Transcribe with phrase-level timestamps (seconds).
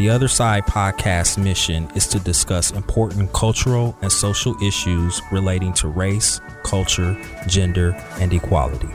[0.00, 5.88] The Other Side podcast mission is to discuss important cultural and social issues relating to
[5.88, 7.14] race, culture,
[7.46, 8.88] gender, and equality.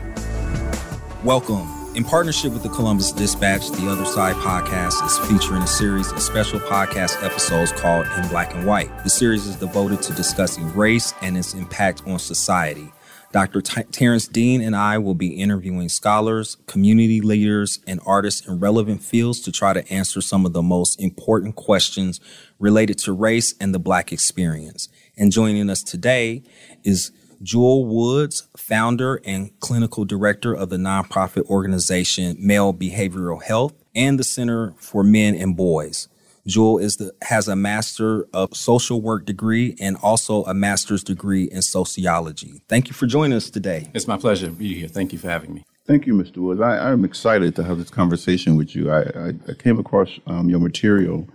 [1.22, 1.70] Welcome.
[1.94, 6.20] In partnership with the Columbus Dispatch, the Other Side podcast is featuring a series of
[6.20, 8.90] special podcast episodes called In Black and White.
[9.04, 12.92] The series is devoted to discussing race and its impact on society.
[13.36, 13.60] Dr.
[13.60, 19.02] T- Terrance Dean and I will be interviewing scholars, community leaders, and artists in relevant
[19.02, 22.18] fields to try to answer some of the most important questions
[22.58, 24.88] related to race and the Black experience.
[25.18, 26.44] And joining us today
[26.82, 34.18] is Jewel Woods, founder and clinical director of the nonprofit organization Male Behavioral Health and
[34.18, 36.08] the Center for Men and Boys.
[36.46, 41.44] Jewel is the, has a Master of Social Work degree and also a Master's degree
[41.44, 42.62] in Sociology.
[42.68, 43.90] Thank you for joining us today.
[43.94, 44.88] It's my pleasure to be here.
[44.88, 45.64] Thank you for having me.
[45.86, 46.38] Thank you, Mr.
[46.38, 46.60] Woods.
[46.60, 48.90] I, am excited to have this conversation with you.
[48.90, 51.28] I, I, I came across um, your material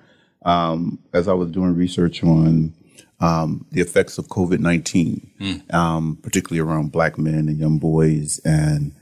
[0.44, 2.74] um, as I was doing research on
[3.20, 6.22] um, the effects of COVID 19, mm.
[6.22, 8.94] particularly around black men and young boys, and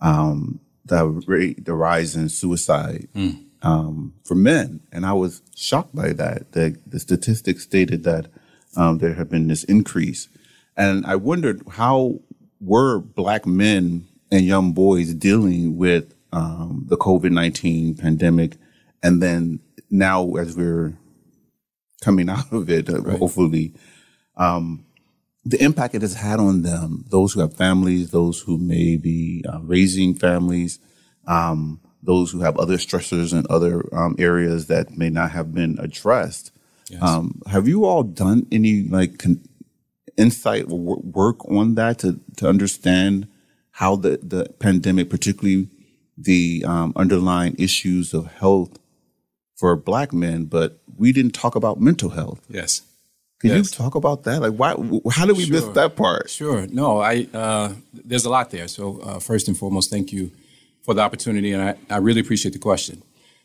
[0.00, 3.08] um, the, rate, the rise in suicide.
[3.14, 6.52] Mm um, for men, and I was shocked by that.
[6.52, 8.28] The, the statistics stated that
[8.76, 10.28] um, there had been this increase,
[10.76, 12.20] and I wondered how
[12.60, 18.56] were black men and young boys dealing with um, the COVID nineteen pandemic,
[19.02, 20.96] and then now as we're
[22.02, 23.18] coming out of it, uh, right.
[23.18, 23.74] hopefully,
[24.36, 24.84] um,
[25.44, 29.44] the impact it has had on them, those who have families, those who may be
[29.48, 30.78] uh, raising families.
[31.26, 35.78] Um, those who have other stressors and other um, areas that may not have been
[35.80, 36.52] addressed.
[36.88, 37.02] Yes.
[37.02, 39.46] Um, have you all done any like con-
[40.16, 43.28] insight or work on that to to understand
[43.72, 45.68] how the the pandemic, particularly
[46.16, 48.78] the um, underlying issues of health
[49.56, 52.40] for Black men, but we didn't talk about mental health.
[52.48, 52.82] Yes.
[53.40, 53.70] Can yes.
[53.70, 54.40] you talk about that?
[54.40, 54.74] Like, why?
[55.12, 55.54] How did we sure.
[55.54, 56.28] miss that part?
[56.28, 56.66] Sure.
[56.66, 57.28] No, I.
[57.32, 58.66] Uh, there's a lot there.
[58.66, 60.32] So uh, first and foremost, thank you
[60.88, 63.02] for the opportunity, and I, I really appreciate the question.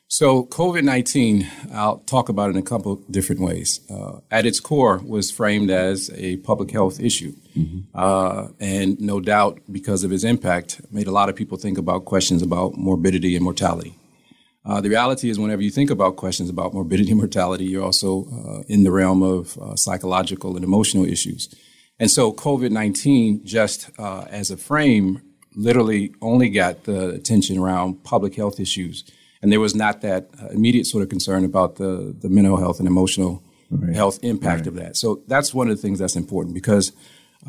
[0.08, 3.81] So, COVID 19, I'll talk about it in a couple different ways.
[3.92, 7.34] Uh, at its core, was framed as a public health issue.
[7.58, 7.80] Mm-hmm.
[7.94, 12.06] Uh, and no doubt, because of its impact, made a lot of people think about
[12.06, 13.94] questions about morbidity and mortality.
[14.66, 18.25] Uh, the reality is, whenever you think about questions about morbidity and mortality, you're also
[18.31, 21.54] uh, in the realm of uh, psychological and emotional issues.
[22.00, 25.22] And so, COVID 19, just uh, as a frame,
[25.56, 29.03] literally only got the attention around public health issues.
[29.41, 32.80] And there was not that uh, immediate sort of concern about the, the mental health
[32.80, 33.96] and emotional right.
[33.96, 34.68] health impact right.
[34.68, 34.97] of that.
[34.97, 36.94] So that's one of the things that's important because,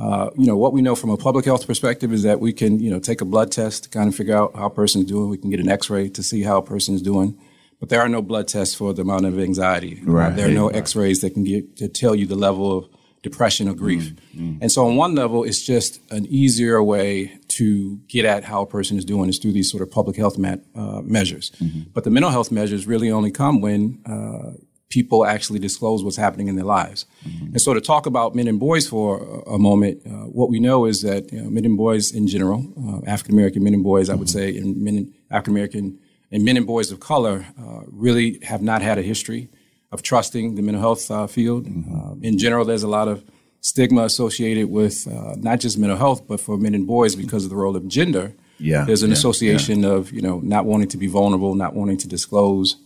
[0.01, 2.81] uh, you know, what we know from a public health perspective is that we can,
[2.81, 5.29] you know, take a blood test to kind of figure out how a person's doing.
[5.31, 7.39] We can get an x-ray to see how a person's doing.
[7.81, 10.01] But there are no blood tests for the amount of anxiety.
[10.05, 10.35] Right.
[10.35, 12.89] There are no x-rays that can get to tell you the level of
[13.25, 14.13] depression or grief.
[14.37, 14.59] Mm-hmm.
[14.61, 18.67] And so on one level, it's just an easier way to get at how a
[18.67, 21.51] person is doing is through these sort of public health uh, measures.
[21.53, 21.91] Mm-hmm.
[21.95, 24.53] But the mental health measures really only come when uh,
[24.91, 27.07] people actually disclose what's happening in their lives.
[27.27, 27.47] Mm-hmm.
[27.47, 30.61] And so to talk about men and boys for a, a moment, uh, what we
[30.61, 33.83] know is that you know, men and boys in general, uh, African American men and
[33.83, 34.55] boys, I would mm-hmm.
[34.55, 35.99] say, and men African American
[36.31, 39.49] and men and boys of color uh, really have not had a history
[39.95, 41.67] of trusting the mental health uh, field.
[41.67, 42.25] Mm-hmm.
[42.25, 43.25] In general, there's a lot of
[43.61, 47.51] stigma associated with uh, not just mental health, but for men and boys because of
[47.51, 48.35] the role of gender.
[48.59, 49.91] Yeah, there's an yeah, association yeah.
[49.91, 52.77] of you know not wanting to be vulnerable, not wanting to disclose,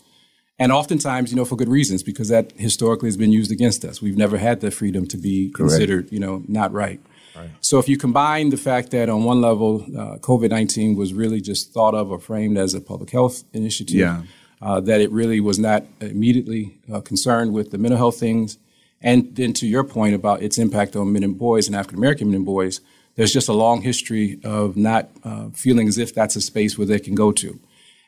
[0.58, 4.02] and oftentimes you know for good reasons because that historically has been used against us.
[4.02, 5.70] We've never had the freedom to be Correct.
[5.70, 7.00] considered you know not right.
[7.36, 7.50] Right.
[7.60, 11.40] So if you combine the fact that on one level, uh, COVID nineteen was really
[11.40, 14.22] just thought of or framed as a public health initiative, yeah
[14.60, 18.58] uh, that it really was not immediately uh, concerned with the mental health things.
[19.00, 22.28] And then to your point about its impact on men and boys and African American
[22.28, 22.80] men and boys,
[23.14, 26.86] there's just a long history of not uh, feeling as if that's a space where
[26.86, 27.58] they can go to.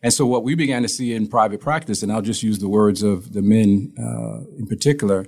[0.03, 2.69] And so what we began to see in private practice, and I'll just use the
[2.69, 5.27] words of the men uh, in particular,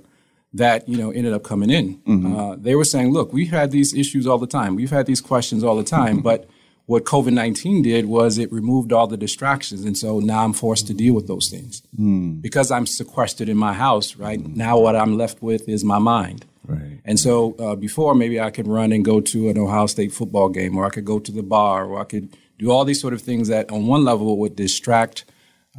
[0.53, 1.97] that you know ended up coming in.
[1.99, 2.35] Mm-hmm.
[2.35, 4.75] Uh, they were saying, "Look, we've had these issues all the time.
[4.75, 6.47] We've had these questions all the time, but
[6.85, 9.85] what COVID 19 did was it removed all the distractions.
[9.85, 11.81] And so now I'm forced to deal with those things.
[11.97, 12.41] Mm.
[12.41, 14.39] Because I'm sequestered in my house, right?
[14.39, 14.55] Mm.
[14.55, 16.45] Now what I'm left with is my mind.
[16.67, 16.99] Right.
[17.05, 20.49] And so uh, before, maybe I could run and go to an Ohio State football
[20.49, 23.13] game, or I could go to the bar, or I could do all these sort
[23.13, 25.25] of things that on one level would distract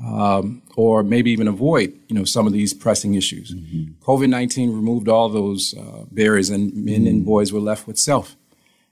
[0.02, 3.54] um, or maybe even avoid, you know, some of these pressing issues.
[3.54, 3.92] Mm-hmm.
[4.04, 7.06] COVID nineteen removed all those uh, barriers, and men mm-hmm.
[7.06, 7.24] and mm.
[7.24, 8.36] boys were left with self,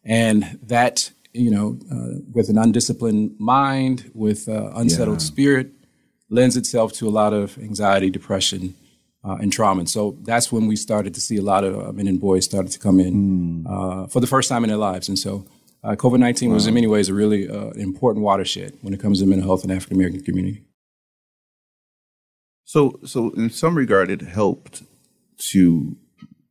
[0.05, 5.27] and that you know, uh, with an undisciplined mind, with uh, unsettled yeah.
[5.27, 5.71] spirit,
[6.29, 8.75] lends itself to a lot of anxiety, depression,
[9.25, 9.81] uh, and trauma.
[9.81, 12.45] And so that's when we started to see a lot of uh, men and boys
[12.45, 14.11] started to come in mm.
[14.11, 15.09] for the first time in their lives.
[15.09, 15.47] And so
[15.85, 16.55] uh, COVID 19 wow.
[16.55, 19.65] was in many ways a really uh, important watershed when it comes to mental health
[19.65, 20.63] in the African American community.
[22.65, 24.85] So, so in some regard, it helped
[25.51, 25.97] to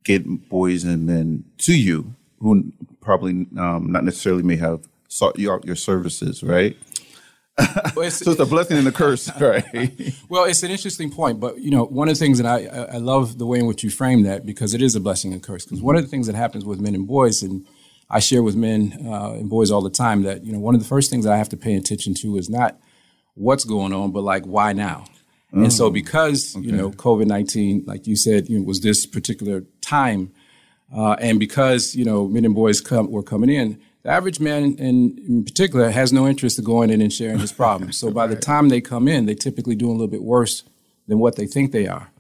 [0.04, 5.52] get boys and men to you who probably um, not necessarily may have sought you
[5.52, 6.76] out your services, right?
[7.96, 9.66] Well, it's, so it's a blessing and a curse, right?
[10.28, 12.98] well, it's an interesting point, but you know, one of the things that I I
[12.98, 15.66] love the way in which you frame that because it is a blessing and curse.
[15.66, 15.88] Because mm-hmm.
[15.88, 17.66] one of the things that happens with men and boys, and
[18.10, 20.82] I share with men uh, and boys all the time that you know one of
[20.82, 22.80] the first things I have to pay attention to is not
[23.36, 25.06] what's going on, but like why now.
[25.54, 25.94] And so mm.
[25.94, 26.66] because okay.
[26.66, 30.32] you know COVID nineteen, like you said, you know, was this particular time,
[30.96, 34.76] uh, and because you know men and boys come, were coming in, the average man
[34.76, 37.98] in, in particular has no interest in going in and sharing his problems.
[37.98, 38.36] So by right.
[38.36, 40.64] the time they come in, they typically do a little bit worse
[41.08, 42.12] than what they think they are.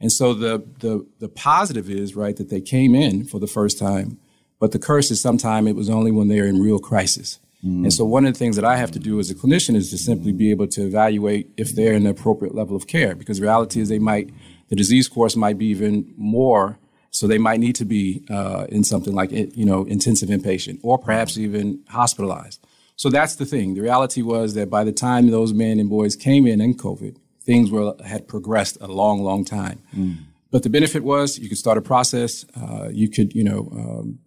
[0.00, 3.78] And so the the the positive is right that they came in for the first
[3.78, 4.18] time
[4.60, 7.40] but the curse is sometimes it was only when they're in real crisis.
[7.64, 7.84] Mm.
[7.84, 9.90] And so one of the things that I have to do as a clinician is
[9.90, 13.14] to simply be able to evaluate if they're in the appropriate level of care.
[13.14, 14.30] Because the reality is they might,
[14.68, 16.78] the disease course might be even more.
[17.10, 20.96] So they might need to be uh, in something like, you know, intensive inpatient or
[20.98, 22.64] perhaps even hospitalized.
[22.96, 23.74] So that's the thing.
[23.74, 27.16] The reality was that by the time those men and boys came in in COVID,
[27.42, 29.80] things were had progressed a long, long time.
[29.96, 30.18] Mm.
[30.50, 32.44] But the benefit was you could start a process.
[32.54, 34.18] Uh, you could, you know, um,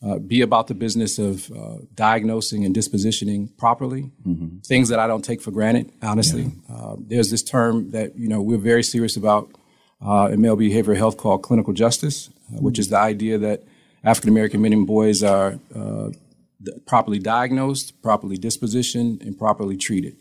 [0.00, 4.10] uh, be about the business of uh, diagnosing and dispositioning properly.
[4.26, 4.58] Mm-hmm.
[4.58, 6.52] Things that I don't take for granted, honestly.
[6.68, 6.76] Yeah.
[6.76, 9.50] Uh, there's this term that you know we're very serious about
[10.04, 12.64] uh, in male behavioral health called clinical justice, mm-hmm.
[12.64, 13.64] which is the idea that
[14.04, 16.10] African American men and boys are uh,
[16.86, 20.16] properly diagnosed, properly dispositioned, and properly treated.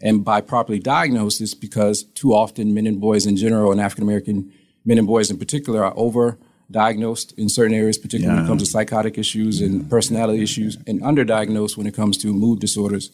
[0.00, 4.04] And by properly diagnosed, it's because too often men and boys in general, and African
[4.04, 4.52] American
[4.84, 6.38] men and boys in particular, are over
[6.70, 8.40] diagnosed in certain areas, particularly yeah.
[8.40, 12.32] when it comes to psychotic issues and personality issues, and underdiagnosed when it comes to
[12.32, 13.10] mood disorders.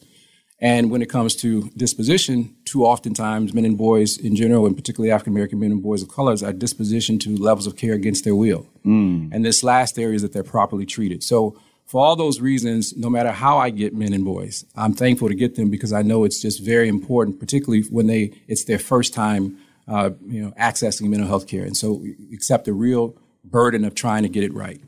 [0.63, 5.11] And when it comes to disposition, too oftentimes men and boys in general, and particularly
[5.11, 8.33] African American men and boys of colors, are dispositioned to levels of care against their
[8.33, 8.65] will.
[8.85, 9.29] Mm.
[9.33, 11.21] And this last area is that they're properly treated.
[11.21, 15.27] So for all those reasons, no matter how I get men and boys, I'm thankful
[15.27, 18.79] to get them because I know it's just very important, particularly when they it's their
[18.79, 19.57] first time,
[19.89, 21.65] uh, you know, accessing mental health care.
[21.65, 24.79] And so accept the real burden of trying to get it right.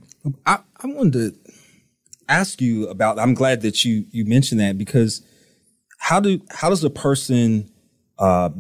[0.46, 1.52] I, I wanted to
[2.30, 3.20] ask you about.
[3.20, 5.22] I'm glad that you you mentioned that because
[6.06, 7.68] how do how does a person
[8.20, 8.52] uh,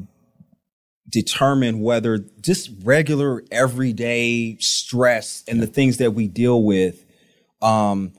[1.07, 7.05] determine whether just regular everyday stress and the things that we deal with
[7.61, 8.13] um,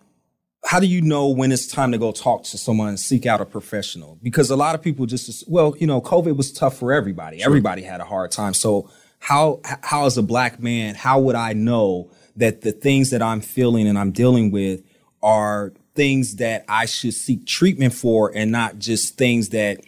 [0.65, 3.41] how do you know when it's time to go talk to someone and seek out
[3.41, 4.17] a professional?
[4.23, 7.39] Because a lot of people just well you know covid was tough for everybody.
[7.39, 7.47] Sure.
[7.47, 8.55] everybody had a hard time.
[8.55, 8.89] So
[9.19, 13.41] how how as a black man how would i know that the things that i'm
[13.41, 14.83] feeling and i'm dealing with
[15.23, 19.81] are things that i should seek treatment for and not just things that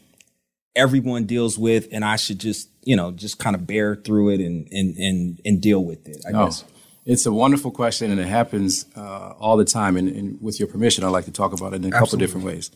[0.74, 4.40] everyone deals with and i should just you know just kind of bear through it
[4.40, 6.46] and and and, and deal with it i no.
[6.46, 6.64] guess
[7.08, 9.96] it's a wonderful question, and it happens uh, all the time.
[9.96, 12.00] And, and, with your permission, I'd like to talk about it in a Absolutely.
[12.00, 12.70] couple different ways.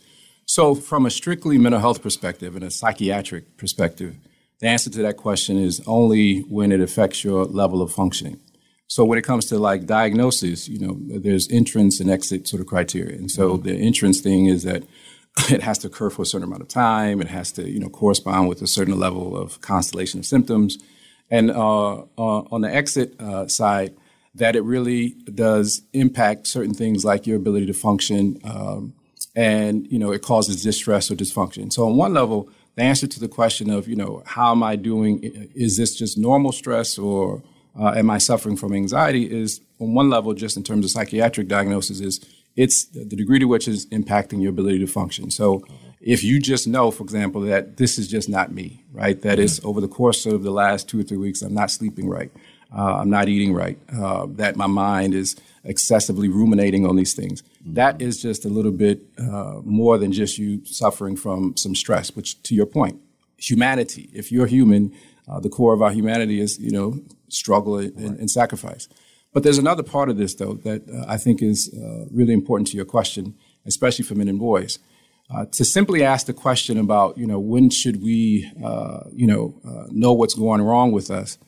[0.47, 4.17] So, from a strictly mental health perspective and a psychiatric perspective,
[4.61, 8.41] the answer to that question is only when it affects your level of functioning.
[8.89, 12.67] So when it comes to like diagnosis, you know, there's entrance and exit sort of
[12.67, 13.17] criteria.
[13.17, 13.67] And so mm-hmm.
[13.67, 14.85] the entrance thing is that
[15.51, 17.21] it has to occur for a certain amount of time.
[17.21, 20.79] It has to, you know, correspond with a certain level of constellation of symptoms.
[21.31, 23.97] And uh, uh, on the exit uh, side,
[24.35, 28.95] that it really does impact certain things like your ability to function, um,
[29.35, 31.73] and you know, it causes distress or dysfunction.
[31.73, 34.77] So on one level, the answer to the question of, you know, how am I
[34.77, 35.23] doing?
[35.55, 37.43] Is this just normal stress or
[37.79, 39.25] uh, am I suffering from anxiety?
[39.25, 42.21] Is on one level, just in terms of psychiatric diagnosis, is
[42.57, 45.31] it's the degree to which is impacting your ability to function.
[45.31, 45.65] So
[46.01, 49.21] if you just know, for example, that this is just not me, right?
[49.23, 52.09] that is over the course of the last two or three weeks, I'm not sleeping
[52.09, 52.31] right.
[52.77, 53.79] Uh, I'm not eating right.
[53.95, 57.43] Uh, that my mind is excessively ruminating on these things.
[57.43, 57.75] Mm-hmm.
[57.75, 62.17] That is just a little bit uh, more than just you suffering from some stress.
[62.17, 63.01] Which, to your point,
[63.37, 64.09] humanity.
[64.15, 64.95] If you're human,
[65.29, 66.99] uh, the core of our humanity is you know
[67.33, 68.19] struggle and, right.
[68.19, 68.89] and, sacrifice.
[69.33, 72.69] But there's another part of this though that uh, I think is uh, really important
[72.69, 73.35] to your question,
[73.67, 74.79] especially for men and boys.
[75.53, 78.51] to simply ask the question about, you know, when should we,
[79.13, 79.61] you know,
[79.91, 81.39] know what's going wrong with us,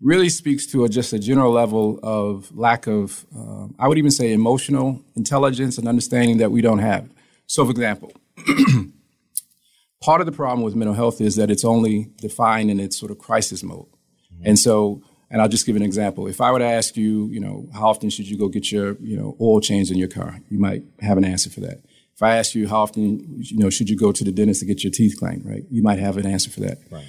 [0.00, 4.10] really speaks to a, just a general level of lack of, uh, I would even
[4.10, 7.08] say, emotional intelligence and understanding that we don't have.
[7.46, 8.12] So, for example,
[10.02, 13.10] part of the problem with mental health is that it's only defined in its sort
[13.10, 13.86] of crisis mode.
[14.34, 14.46] Mm-hmm.
[14.46, 16.26] And so, and I'll just give an example.
[16.26, 18.96] If I were to ask you, you know, how often should you go get your,
[19.00, 20.40] you know, oil changed in your car?
[20.50, 21.80] You might have an answer for that.
[22.14, 24.66] If I ask you how often, you know, should you go to the dentist to
[24.66, 25.64] get your teeth cleaned, right?
[25.70, 26.78] You might have an answer for that.
[26.90, 27.04] Right.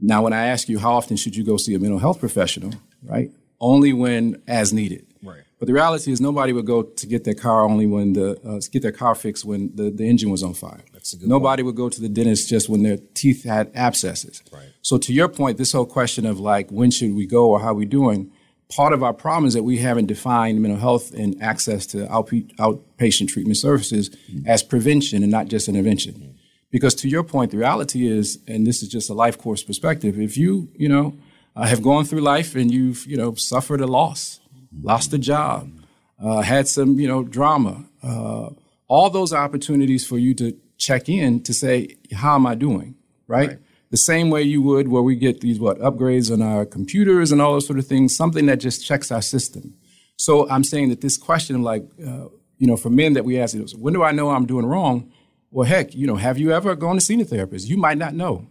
[0.00, 2.72] Now, when I ask you how often should you go see a mental health professional,
[3.02, 3.30] right?
[3.60, 5.06] Only when as needed.
[5.22, 5.42] Right.
[5.58, 8.60] But the reality is, nobody would go to get their car only when the uh,
[8.70, 10.80] get their car fixed when the, the engine was on fire.
[11.22, 11.66] Nobody point.
[11.66, 14.42] would go to the dentist just when their teeth had abscesses.
[14.52, 14.68] Right.
[14.82, 17.74] So to your point, this whole question of like when should we go or how
[17.74, 18.30] we doing,
[18.68, 23.28] part of our problem is that we haven't defined mental health and access to outpatient
[23.28, 24.48] treatment services mm-hmm.
[24.48, 26.14] as prevention and not just intervention.
[26.14, 26.30] Mm-hmm.
[26.70, 30.18] Because to your point, the reality is, and this is just a life course perspective,
[30.18, 31.14] if you, you know,
[31.54, 34.40] uh, have gone through life and you've, you know, suffered a loss,
[34.80, 35.70] lost a job,
[36.18, 38.48] uh, had some, you know, drama, uh,
[38.88, 42.96] all those opportunities for you to check in to say, how am I doing?
[43.28, 43.48] Right?
[43.50, 43.58] right?
[43.90, 47.40] The same way you would where we get these, what, upgrades on our computers and
[47.40, 49.74] all those sort of things, something that just checks our system.
[50.16, 52.26] So I'm saying that this question, like, uh,
[52.58, 55.12] you know, for men that we ask, when do I know I'm doing wrong?
[55.50, 57.68] Well, heck, you know, have you ever gone to see a therapist?
[57.68, 58.46] You might not know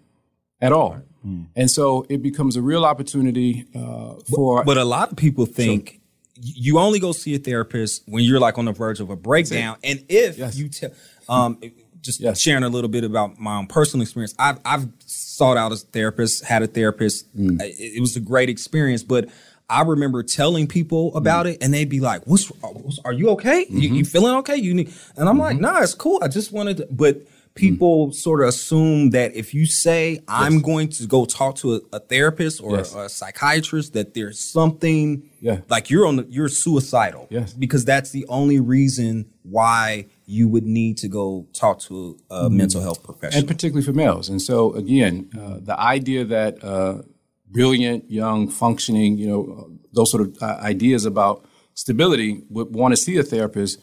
[0.62, 0.94] at all.
[0.94, 1.04] Right.
[1.26, 1.48] Mm.
[1.56, 4.58] And so it becomes a real opportunity uh, for.
[4.58, 6.02] But, but, a lot of people think
[6.36, 9.78] you only go see a therapist when you're like on the verge of a breakdown.
[9.84, 10.58] And if yes.
[10.58, 10.92] you tell,
[11.30, 11.60] um,
[12.02, 12.40] just yes.
[12.40, 16.46] sharing a little bit about my own personal experience, I've, I've sought out a therapist,
[16.46, 17.36] had a therapist.
[17.38, 17.62] Mm.
[17.62, 19.30] It, it was a great experience, but
[19.72, 21.54] I remember telling people about mm.
[21.54, 22.48] it, and they'd be like, "What's?
[22.48, 23.64] what's are you okay?
[23.66, 23.78] Mm-hmm.
[23.78, 24.12] You, you, mm-hmm.
[24.12, 24.58] feeling okay?
[24.58, 25.42] You need?" And I'm mm-hmm.
[25.42, 26.20] like, "Nah, it's cool.
[26.22, 27.22] I just wanted to." But
[27.56, 28.14] people mm.
[28.14, 30.24] sort of assume that if you say yes.
[30.28, 32.94] I'm going to go talk to a, a therapist or yes.
[32.94, 35.62] a, a, psychiatrist, that there's something yeah.
[35.70, 37.28] like you're on the, you're suicidal.
[37.30, 42.50] Yes, because that's the only reason why you would need to go talk to a
[42.50, 42.54] mm.
[42.54, 44.30] mental health professional, and particularly for males.
[44.30, 47.02] And so again, uh, the idea that uh,
[47.48, 52.98] brilliant, young, functioning, you know, those sort of uh, ideas about stability would want to
[52.98, 53.82] see a therapist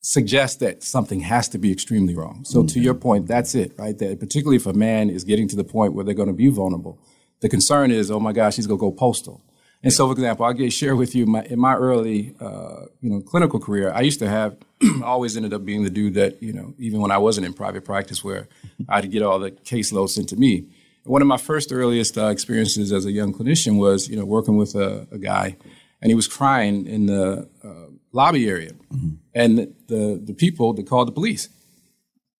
[0.00, 2.44] suggests that something has to be extremely wrong.
[2.44, 2.66] So mm-hmm.
[2.66, 3.96] to your point, that's it, right?
[3.98, 6.48] That particularly if a man is getting to the point where they're going to be
[6.48, 6.98] vulnerable,
[7.40, 9.42] the concern is, oh my gosh, he's going to go postal.
[9.84, 13.10] And so, for example, I'll get share with you my, in my early, uh, you
[13.10, 13.92] know, clinical career.
[13.92, 14.56] I used to have
[15.04, 17.84] always ended up being the dude that you know, even when I wasn't in private
[17.84, 18.48] practice, where
[18.88, 20.68] I'd get all the caseloads sent to me.
[21.04, 24.56] One of my first earliest uh, experiences as a young clinician was, you know, working
[24.56, 25.54] with a, a guy,
[26.00, 29.16] and he was crying in the uh, lobby area, mm-hmm.
[29.34, 31.50] and the the people they called the police,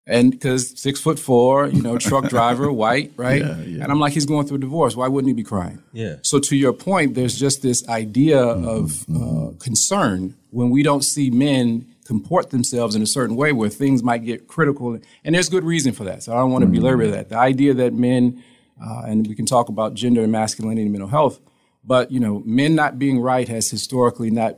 [0.06, 3.42] and because six foot four, you know, truck driver, white, right?
[3.42, 3.82] Yeah, yeah.
[3.82, 4.96] And I'm like, he's going through a divorce.
[4.96, 5.82] Why wouldn't he be crying?
[5.92, 6.16] Yeah.
[6.22, 8.68] So to your point, there's just this idea mm-hmm.
[8.68, 9.48] of mm-hmm.
[9.48, 14.02] uh, concern when we don't see men comport themselves in a certain way where things
[14.02, 16.22] might get critical, and there's good reason for that.
[16.22, 16.82] So I don't want to mm-hmm.
[16.82, 17.30] belabor that.
[17.30, 18.42] The idea that men
[18.82, 21.40] uh, and we can talk about gender and masculinity and mental health.
[21.84, 24.56] But you know, men not being right has historically not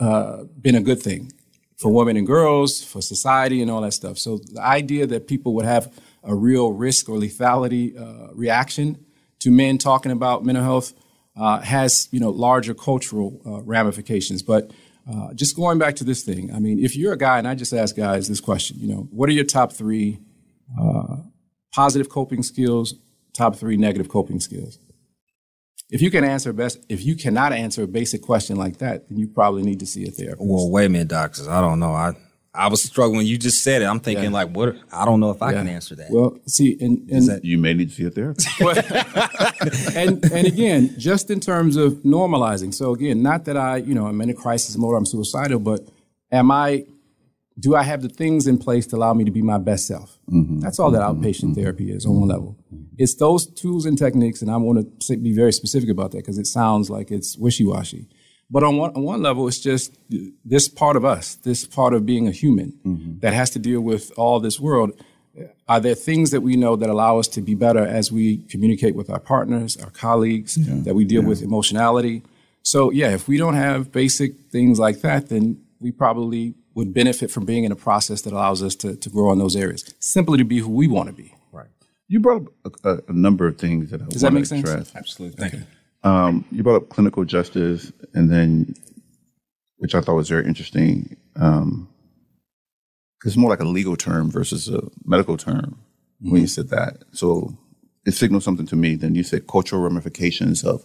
[0.00, 1.32] uh, been a good thing
[1.78, 4.18] for women and girls, for society, and all that stuff.
[4.18, 5.92] So the idea that people would have
[6.22, 9.04] a real risk or lethality uh, reaction
[9.40, 10.92] to men talking about mental health
[11.36, 14.42] uh, has you know larger cultural uh, ramifications.
[14.42, 14.72] But
[15.10, 17.54] uh, just going back to this thing, I mean, if you're a guy, and I
[17.54, 20.18] just ask guys this question, you know, what are your top three
[21.72, 22.94] positive coping skills
[23.38, 24.78] top three negative coping skills.
[25.90, 29.18] If you can answer best, if you cannot answer a basic question like that, then
[29.18, 30.46] you probably need to see a therapist.
[30.46, 31.48] Well, wait a minute, doctors.
[31.48, 31.92] I don't know.
[31.92, 32.14] I
[32.54, 33.26] I was struggling.
[33.26, 33.84] You just said it.
[33.84, 34.30] I'm thinking yeah.
[34.30, 34.76] like, what?
[34.92, 35.58] I don't know if I yeah.
[35.58, 36.10] can answer that.
[36.10, 38.48] Well, see, and, and that, you may need to see a therapist.
[39.96, 42.74] and and again, just in terms of normalizing.
[42.74, 44.96] So again, not that I, you know, I'm in a crisis mode.
[44.96, 45.88] I'm suicidal, but
[46.32, 46.84] am I
[47.60, 50.18] do I have the things in place to allow me to be my best self?
[50.30, 50.60] Mm-hmm.
[50.60, 51.22] That's all that mm-hmm.
[51.22, 51.60] outpatient mm-hmm.
[51.60, 52.57] therapy is on one level.
[52.98, 56.36] It's those tools and techniques, and I want to be very specific about that because
[56.36, 58.08] it sounds like it's wishy-washy.
[58.50, 59.96] But on one, on one level, it's just
[60.44, 63.18] this part of us, this part of being a human mm-hmm.
[63.20, 64.92] that has to deal with all this world.
[65.68, 68.96] Are there things that we know that allow us to be better as we communicate
[68.96, 70.82] with our partners, our colleagues, yeah.
[70.82, 71.28] that we deal yeah.
[71.28, 72.22] with emotionality?
[72.62, 77.30] So, yeah, if we don't have basic things like that, then we probably would benefit
[77.30, 80.38] from being in a process that allows us to, to grow in those areas, simply
[80.38, 81.34] to be who we want to be.
[82.08, 82.14] Right.
[82.14, 84.68] You brought up a, a number of things that I Does that make sense?
[84.68, 84.92] Address.
[84.96, 85.36] Absolutely.
[85.36, 85.64] Thank okay.
[86.04, 86.10] you.
[86.10, 88.74] Um, you brought up clinical justice, and then,
[89.78, 91.88] which I thought was very interesting, because um,
[93.24, 95.78] it's more like a legal term versus a medical term
[96.22, 96.32] mm-hmm.
[96.32, 97.02] when you said that.
[97.12, 97.58] So
[98.06, 98.94] it signaled something to me.
[98.94, 100.84] Then you said cultural ramifications of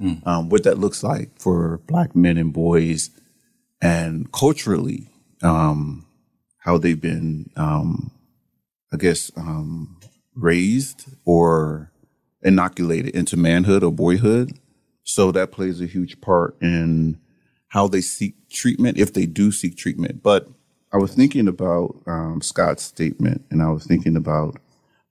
[0.00, 0.26] mm.
[0.26, 3.10] um, what that looks like for black men and boys,
[3.80, 5.08] and culturally
[5.42, 6.06] um,
[6.58, 8.12] how they've been, um,
[8.92, 9.98] I guess, um,
[10.34, 11.90] raised or
[12.42, 14.58] inoculated into manhood or boyhood.
[15.04, 17.18] So that plays a huge part in
[17.68, 20.22] how they seek treatment, if they do seek treatment.
[20.22, 20.48] But
[20.92, 24.60] I was thinking about um, Scot's statement, and I was thinking about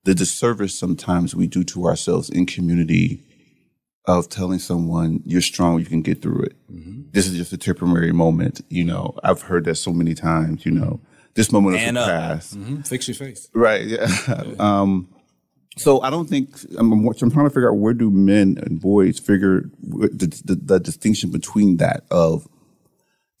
[0.04, 3.22] the disservice sometimes we do to ourselves in community
[4.06, 6.56] of telling someone you're strong, you can get through it.
[6.70, 7.02] Mm-hmm.
[7.12, 8.60] This is just a temporary moment.
[8.68, 10.66] You know, I've heard that so many times.
[10.66, 11.00] You know,
[11.34, 12.58] this moment of the past.
[12.58, 12.82] Mm-hmm.
[12.82, 13.48] Fix your face.
[13.54, 13.86] Right.
[13.86, 14.06] Yeah.
[14.28, 14.54] yeah.
[14.58, 15.08] um,
[15.76, 19.18] so I don't think I'm, I'm, trying to figure out where do men and boys
[19.18, 22.46] figure the, the, the distinction between that of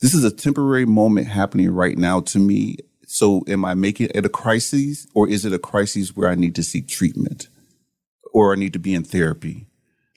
[0.00, 2.78] this is a temporary moment happening right now to me.
[3.06, 6.54] So am I making it a crisis or is it a crisis where I need
[6.54, 7.48] to seek treatment
[8.32, 9.66] or I need to be in therapy?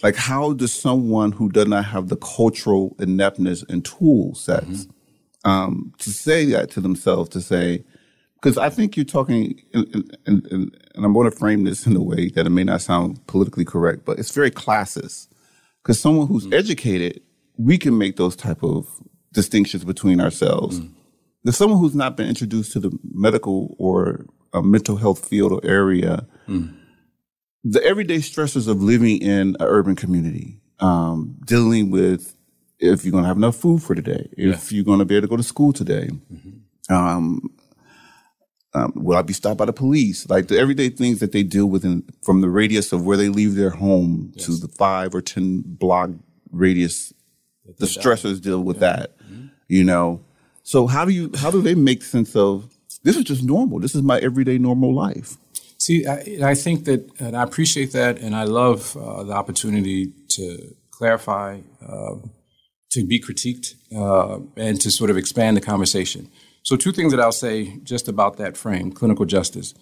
[0.01, 4.91] Like how does someone who does not have the cultural ineptness and tool sets mm-hmm.
[5.45, 7.85] Um, to say that to themselves to say,
[8.35, 12.01] because I think you're talking, and, and, and, I'm going to frame this in a
[12.01, 15.27] way that it may not sound politically correct, but it's very classist.
[15.81, 16.53] Because someone who's mm.
[16.53, 17.21] educated,
[17.57, 18.87] we can make those type of
[19.33, 20.79] distinctions between ourselves.
[20.79, 20.91] Mm.
[21.43, 26.25] There's someone who's not been introduced to the medical or mental health field or area.
[26.47, 26.75] Mm.
[27.63, 32.35] The everyday stresses of living in an urban community, um, dealing with
[32.79, 34.75] if you're going to have enough food for today, if yeah.
[34.75, 36.93] you're going to be able to go to school today, mm-hmm.
[36.93, 37.49] um,
[38.73, 40.29] um, will I be stopped by the police?
[40.29, 43.29] Like the everyday things that they deal with in, from the radius of where they
[43.29, 44.45] leave their home yes.
[44.45, 46.09] to the five or 10 block
[46.51, 47.13] radius.
[47.79, 48.95] The stressors deal with yeah.
[48.95, 49.47] that, mm-hmm.
[49.67, 50.23] you know?
[50.63, 52.69] So how do you, how do they make sense of
[53.03, 53.79] this is just normal?
[53.79, 55.37] This is my everyday normal life.
[55.77, 60.11] See, I, I think that, and I appreciate that, and I love uh, the opportunity
[60.29, 62.15] to clarify, uh,
[62.95, 66.29] to be critiqued, uh, and to sort of expand the conversation.
[66.63, 69.73] So, two things that I'll say just about that frame clinical justice.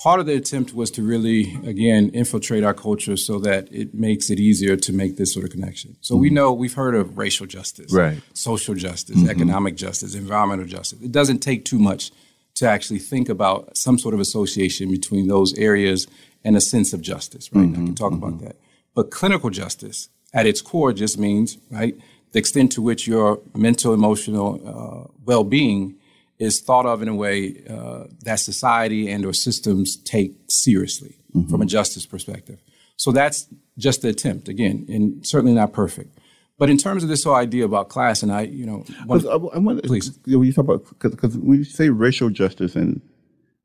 [0.00, 4.30] Part of the attempt was to really, again, infiltrate our culture so that it makes
[4.30, 5.96] it easier to make this sort of connection.
[6.00, 6.22] So, mm-hmm.
[6.22, 8.20] we know we've heard of racial justice, right.
[8.32, 9.30] social justice, mm-hmm.
[9.30, 11.00] economic justice, environmental justice.
[11.02, 12.10] It doesn't take too much
[12.54, 16.06] to actually think about some sort of association between those areas
[16.42, 17.66] and a sense of justice, right?
[17.66, 17.82] Mm-hmm.
[17.82, 18.46] I can talk about mm-hmm.
[18.46, 18.56] that.
[18.94, 21.94] But clinical justice at its core just means, right,
[22.32, 25.96] the extent to which your mental, emotional uh, well being
[26.38, 31.48] is thought of in a way uh, that society and or systems take seriously mm-hmm.
[31.48, 32.58] from a justice perspective.
[32.96, 33.46] So that's
[33.78, 36.18] just the attempt again, and certainly not perfect.
[36.58, 39.32] But in terms of this whole idea about class, and I, you know, want, I,
[39.32, 43.00] I want, please, when you talk about because when you say racial justice and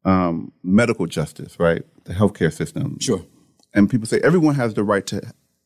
[0.06, 3.24] um, medical justice, right, the healthcare system, sure,
[3.74, 5.22] and people say everyone has the right to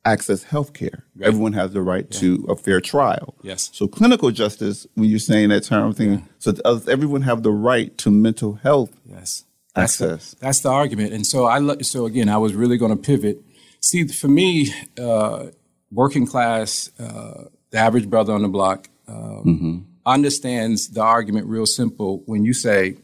[0.06, 1.06] access health care.
[1.16, 1.28] Right.
[1.28, 2.20] Everyone has the right yeah.
[2.20, 3.36] to a fair trial.
[3.44, 3.70] Yes.
[3.74, 6.34] So clinical justice, when you're saying that term, I'm thinking, yeah.
[6.40, 9.46] so does everyone have the right to mental health yes.
[9.76, 10.10] access?
[10.10, 11.14] That's the, that's the argument.
[11.14, 13.40] And so I, so again, I was really going to pivot.
[13.80, 15.48] See, for me, uh,
[15.92, 19.78] working class, uh, the average brother on the block, um, mm-hmm.
[20.06, 22.98] understands the argument real simple when you say,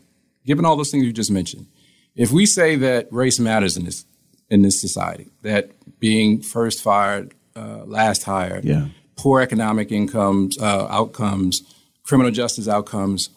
[0.46, 1.68] given all those things you just mentioned,
[2.16, 4.06] if we say that race matters in this
[4.50, 8.88] in this society, that being first fired, uh, last hired, yeah.
[9.16, 11.62] poor economic incomes, uh, outcomes,
[12.04, 13.30] criminal justice outcomes.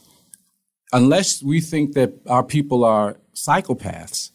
[0.93, 4.31] Unless we think that our people are psychopaths,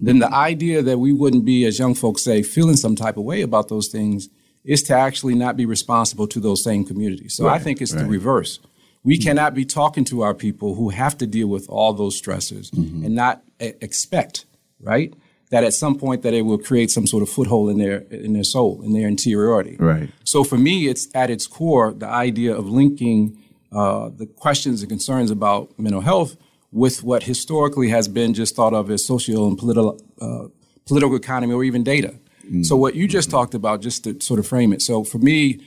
[0.00, 3.24] then the idea that we wouldn't be, as young folks say, feeling some type of
[3.24, 4.28] way about those things
[4.64, 7.34] is to actually not be responsible to those same communities.
[7.36, 8.02] So right, I think it's right.
[8.02, 8.58] the reverse.
[9.04, 9.28] We mm-hmm.
[9.28, 13.04] cannot be talking to our people who have to deal with all those stressors mm-hmm.
[13.04, 14.46] and not expect,
[14.80, 15.12] right?
[15.52, 18.32] That at some point that it will create some sort of foothold in their in
[18.32, 19.76] their soul, in their interiority.
[19.78, 20.08] Right.
[20.24, 23.38] So for me, it's at its core the idea of linking
[23.70, 26.36] uh, the questions and concerns about mental health
[26.72, 30.48] with what historically has been just thought of as social and political uh,
[30.86, 32.14] political economy or even data.
[32.46, 32.62] Mm-hmm.
[32.62, 33.36] So what you just mm-hmm.
[33.36, 34.82] talked about, just to sort of frame it.
[34.82, 35.60] So for me.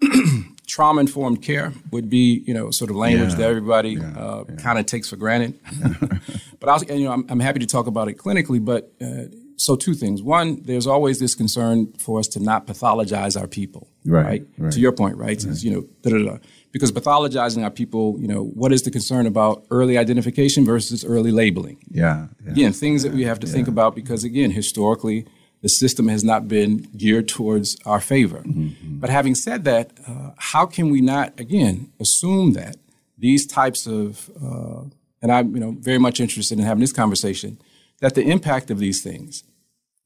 [0.66, 4.44] trauma informed care would be, you know, sort of language yeah, that everybody yeah, uh,
[4.48, 4.56] yeah.
[4.56, 5.58] kind of takes for granted.
[6.60, 8.64] but I was, you know, I'm, I'm, happy to talk about it clinically.
[8.64, 9.24] But uh,
[9.56, 13.88] so two things: one, there's always this concern for us to not pathologize our people,
[14.04, 14.24] right?
[14.24, 14.46] right?
[14.58, 14.72] right.
[14.72, 15.42] To your point, right?
[15.42, 15.62] right.
[15.62, 16.38] you know, da, da, da.
[16.70, 21.32] because pathologizing our people, you know, what is the concern about early identification versus early
[21.32, 21.78] labeling?
[21.90, 22.28] Yeah.
[22.46, 25.26] Again, things that we have to think about because, again, historically
[25.62, 28.40] the system has not been geared towards our favor.
[28.40, 28.98] Mm-hmm.
[28.98, 32.76] But having said that, uh, how can we not, again, assume that
[33.16, 34.82] these types of, uh,
[35.22, 37.60] and I'm you know, very much interested in having this conversation,
[38.00, 39.44] that the impact of these things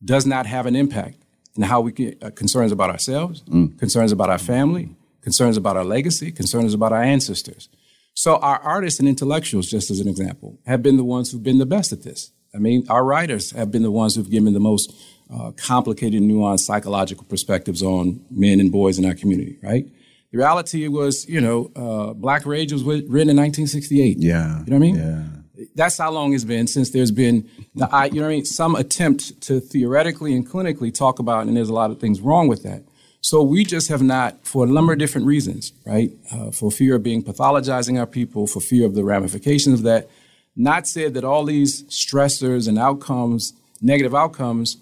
[0.05, 1.17] does not have an impact
[1.57, 3.79] in how we get uh, concerns about ourselves, mm.
[3.79, 4.91] concerns about our family,
[5.23, 7.71] concerns about our legacy, concerns about our ancestors.
[8.13, 11.59] So our artists and intellectuals, just as an example, have been the ones who've been
[11.59, 12.33] the best at this.
[12.55, 14.93] I mean, our writers have been the ones who've given the most
[15.33, 19.87] uh, complicated, nuanced psychological perspectives on men and boys in our community, right?
[20.33, 24.19] The reality was, you know, uh, Black Rage was written in 1968.
[24.19, 24.35] Yeah.
[24.37, 24.97] You know what I mean?
[24.97, 25.67] Yeah.
[25.75, 28.45] That's how long it's been since there's been, the, I, you know what I mean,
[28.45, 32.49] some attempt to theoretically and clinically talk about, and there's a lot of things wrong
[32.49, 32.85] with that.
[33.23, 36.13] So we just have not, for a number of different reasons, right?
[36.31, 40.09] Uh, for fear of being pathologizing our people, for fear of the ramifications of that,
[40.55, 44.77] not said that all these stressors and outcomes, negative outcomes,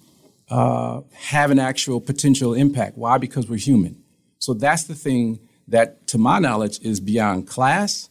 [0.48, 2.96] uh, have an actual potential impact.
[2.96, 3.18] Why?
[3.18, 4.02] Because we're human.
[4.38, 8.10] So that's the thing that, to my knowledge, is beyond class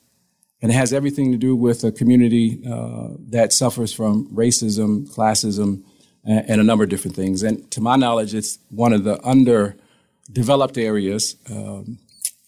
[0.61, 5.83] and has everything to do with a community uh, that suffers from racism, classism,
[6.23, 7.43] and, and, a number of different things.
[7.43, 11.99] And to my knowledge, it's one of the underdeveloped areas um,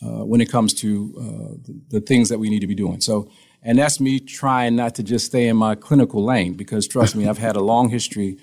[0.02, 1.24] uh, when it comes to uh,
[1.66, 3.02] the, the, things that we need to be doing.
[3.02, 3.30] So
[3.66, 7.28] and that's me trying not to just stay in my clinical lane because trust me,
[7.28, 8.38] I've had a long history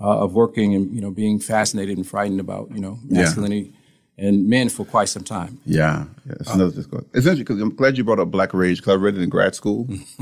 [0.00, 3.72] uh, of working and you know being fascinated and frightened about you know masculinity
[4.16, 4.28] yeah.
[4.28, 5.58] and men for quite some time.
[5.64, 6.34] Yeah, yeah.
[6.40, 9.16] It's, another, it's interesting because I'm glad you brought up Black Rage because I read
[9.16, 9.86] it in grad school.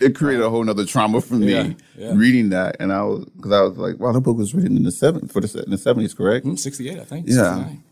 [0.00, 2.12] it created a whole other trauma for me yeah, yeah.
[2.14, 4.84] reading that, and I was because I was like, "Wow, the book was written in
[4.84, 6.46] the seven for the in the seventies, correct?
[6.46, 7.26] Mm, Sixty eight, I think.
[7.28, 7.84] Yeah, 69.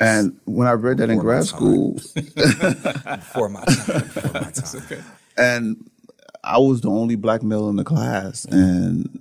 [0.00, 4.82] And when I read that in grad school, before my time, before my time.
[4.84, 5.00] Okay.
[5.36, 5.88] and
[6.42, 9.20] I was the only black male in the class, and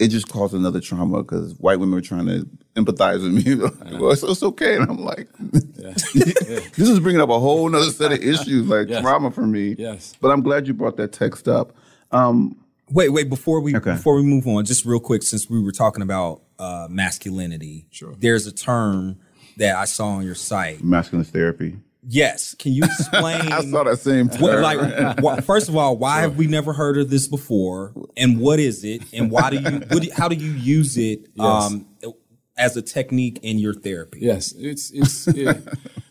[0.00, 3.54] it just caused another trauma because white women were trying to empathize with me.
[3.98, 5.28] well, it's, it's, okay, and I'm like,
[5.76, 5.92] yeah.
[6.14, 9.02] this is bringing up a whole other set of issues, like yes.
[9.02, 9.76] trauma for me.
[9.78, 11.76] Yes, but I'm glad you brought that text up.
[12.10, 12.56] Um,
[12.90, 13.92] wait, wait, before we okay.
[13.92, 18.14] before we move on, just real quick, since we were talking about uh, masculinity, sure.
[18.18, 19.18] there's a term
[19.58, 20.82] that I saw on your site.
[20.82, 21.76] Masculine therapy.
[22.06, 22.54] Yes.
[22.54, 23.52] Can you explain?
[23.52, 24.28] I saw that same.
[24.28, 27.92] What, like, first of all, why have we never heard of this before?
[28.16, 29.02] And what is it?
[29.12, 29.78] And why do you?
[29.88, 31.46] What do, how do you use it yes.
[31.46, 31.86] um,
[32.56, 34.20] as a technique in your therapy?
[34.22, 35.26] Yes, it's it's.
[35.28, 35.62] It,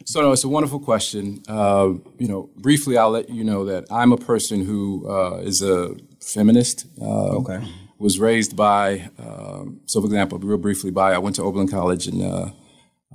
[0.06, 1.44] so no, it's a wonderful question.
[1.48, 5.62] Uh, you know, briefly, I'll let you know that I'm a person who uh, is
[5.62, 6.86] a feminist.
[7.00, 7.62] Uh, okay.
[8.00, 12.08] Was raised by, um, so for example, real briefly, by I went to Oberlin College
[12.08, 12.24] and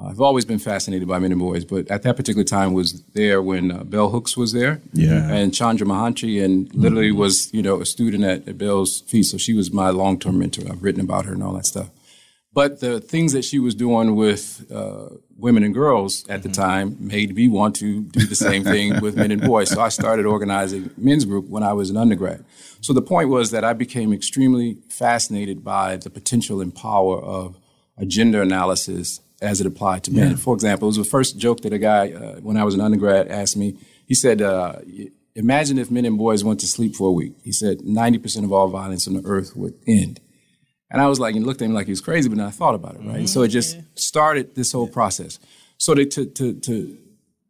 [0.01, 3.41] I've always been fascinated by men and boys, but at that particular time was there
[3.41, 7.21] when uh, Bell Hooks was there, yeah, and Chandra Mohanty, and literally mm-hmm.
[7.21, 9.25] was you know a student at, at Bell's feet.
[9.25, 10.65] So she was my long term mentor.
[10.69, 11.91] I've written about her and all that stuff.
[12.53, 16.49] But the things that she was doing with uh, women and girls at mm-hmm.
[16.49, 19.71] the time made me want to do the same thing with men and boys.
[19.71, 22.45] So I started organizing men's group when I was an undergrad.
[22.81, 27.57] So the point was that I became extremely fascinated by the potential and power of
[27.97, 30.31] a gender analysis as it applied to men.
[30.31, 30.37] Yeah.
[30.37, 32.81] For example, it was the first joke that a guy, uh, when I was an
[32.81, 33.77] undergrad, asked me.
[34.07, 34.77] He said, uh,
[35.37, 37.35] Imagine if men and boys went to sleep for a week.
[37.43, 40.21] He said 90% of all violence on the earth would end.
[40.91, 42.51] And I was like, and looked at him like he was crazy, but then I
[42.51, 43.17] thought about it, right?
[43.17, 43.27] Mm-hmm.
[43.27, 45.41] So it just started this whole process.
[45.77, 46.99] So to, to, to, to,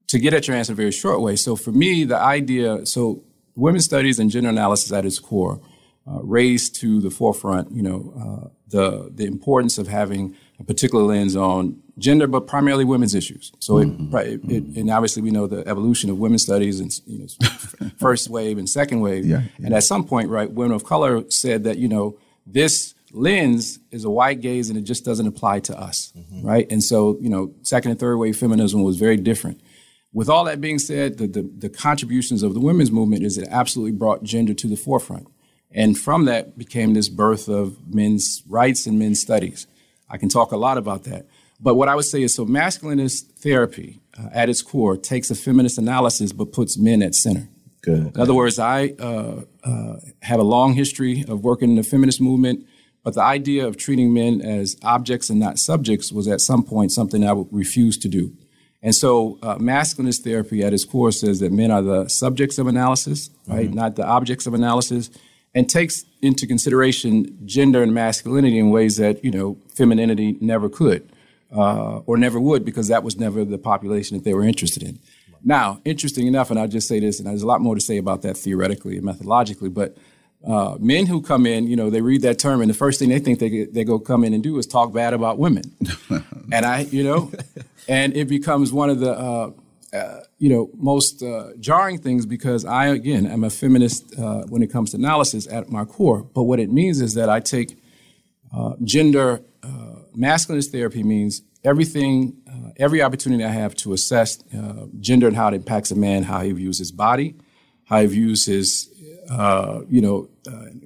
[0.08, 3.22] to get at your answer very short way, so for me, the idea, so
[3.54, 5.60] women's studies and gender analysis at its core
[6.06, 11.04] uh, raised to the forefront, you know, uh, the, the importance of having a particular
[11.04, 13.52] lens on gender, but primarily women's issues.
[13.60, 14.16] So, mm-hmm.
[14.16, 17.26] it, it, it, and obviously we know the evolution of women's studies and you know,
[17.98, 19.24] first wave and second wave.
[19.26, 19.66] Yeah, yeah.
[19.66, 24.04] And at some point, right, women of color said that you know this lens is
[24.04, 26.46] a white gaze and it just doesn't apply to us, mm-hmm.
[26.46, 26.66] right?
[26.70, 29.60] And so you know, second and third wave feminism was very different.
[30.12, 33.48] With all that being said, the, the, the contributions of the women's movement is it
[33.50, 35.26] absolutely brought gender to the forefront.
[35.72, 39.66] And from that became this birth of men's rights and men's studies.
[40.14, 41.26] I can talk a lot about that.
[41.60, 45.34] But what I would say is so masculinist therapy uh, at its core takes a
[45.34, 47.48] feminist analysis but puts men at center.
[47.82, 48.14] Good.
[48.14, 52.20] In other words, I uh, uh, have a long history of working in the feminist
[52.20, 52.64] movement,
[53.02, 56.92] but the idea of treating men as objects and not subjects was at some point
[56.92, 58.32] something I would refuse to do.
[58.82, 62.68] And so, uh, masculinist therapy at its core says that men are the subjects of
[62.68, 63.74] analysis, right, mm-hmm.
[63.74, 65.10] not the objects of analysis
[65.54, 71.08] and takes into consideration gender and masculinity in ways that you know femininity never could
[71.54, 74.98] uh, or never would because that was never the population that they were interested in.
[75.42, 77.98] Now, interesting enough, and I'll just say this, and there's a lot more to say
[77.98, 79.96] about that theoretically and methodologically, but
[80.46, 83.08] uh, men who come in, you know, they read that term, and the first thing
[83.08, 85.64] they think they they go come in and do is talk bad about women,
[86.52, 87.30] and I, you know,
[87.88, 89.50] and it becomes one of the uh,
[89.94, 94.62] uh, you know, most uh, jarring things because I, again, am a feminist uh, when
[94.62, 96.22] it comes to analysis at my core.
[96.22, 97.78] But what it means is that I take
[98.52, 99.68] uh, gender, uh,
[100.16, 102.36] masculinist therapy means everything,
[102.76, 104.42] every opportunity I have to assess
[104.98, 107.36] gender and how it impacts a man, how he views his body,
[107.84, 108.88] how he views his
[109.88, 110.28] you know,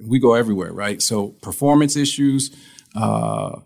[0.05, 1.01] we go everywhere, right?
[1.01, 2.55] So performance issues,
[2.95, 3.59] uh,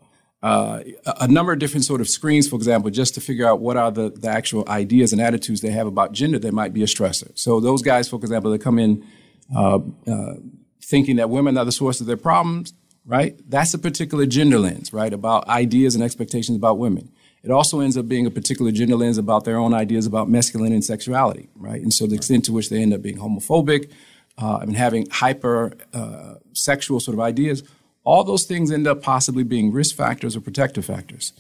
[0.43, 0.83] uh,
[1.21, 3.89] a number of different sort of screens, for example, just to figure out what are
[3.89, 7.31] the, the actual ideas and attitudes they have about gender that might be a stressor.
[7.35, 9.07] So those guys, for example, they come in
[9.55, 10.33] uh, uh,
[10.81, 12.73] thinking that women are the source of their problems,
[13.05, 13.39] right?
[13.49, 17.09] That's a particular gender lens, right, about ideas and expectations about women.
[17.41, 20.75] It also ends up being a particular gender lens about their own ideas about masculinity
[20.75, 21.81] and sexuality, right?
[21.81, 23.89] And so the extent to which they end up being homophobic
[24.37, 27.63] uh, and having hyper uh, sexual sort of ideas
[28.03, 31.33] all those things end up possibly being risk factors or protective factors.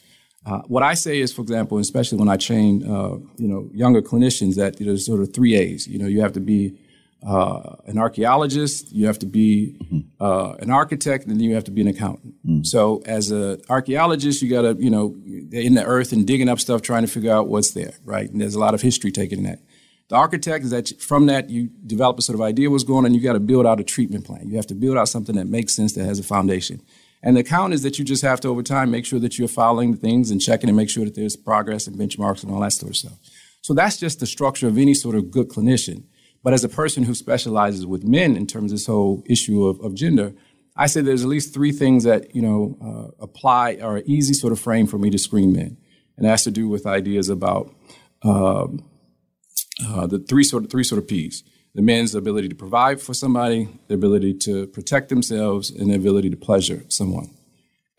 [0.45, 4.01] Uh, what I say is, for example, especially when I train, uh, you know, younger
[4.01, 5.87] clinicians, that you there's sort of three A's.
[5.87, 6.77] You know, you have to be
[7.25, 9.77] uh, an archaeologist, you have to be
[10.19, 12.35] uh, an architect, and then you have to be an accountant.
[12.45, 12.65] Mm.
[12.65, 15.15] So, as an archaeologist, you got to, you know,
[15.51, 18.29] in the earth and digging up stuff, trying to figure out what's there, right?
[18.29, 19.59] And there's a lot of history taken in that.
[20.09, 23.13] The architect is that from that you develop a sort of idea what's going on.
[23.13, 24.49] You got to build out a treatment plan.
[24.49, 26.81] You have to build out something that makes sense that has a foundation.
[27.23, 29.47] And the account is that you just have to over time make sure that you're
[29.47, 32.59] following the things and checking and make sure that there's progress and benchmarks and all
[32.59, 33.17] that sort of stuff.
[33.61, 36.03] So that's just the structure of any sort of good clinician.
[36.43, 39.79] But as a person who specializes with men in terms of this whole issue of,
[39.79, 40.33] of gender,
[40.75, 44.51] I say there's at least three things that you know uh, apply or easy sort
[44.51, 45.77] of frame for me to screen men,
[46.17, 47.73] and that has to do with ideas about
[48.23, 48.83] um,
[49.85, 51.43] uh, the three sort of three sort of P's:
[51.75, 56.29] the man's ability to provide for somebody, the ability to protect themselves, and the ability
[56.29, 57.29] to pleasure someone.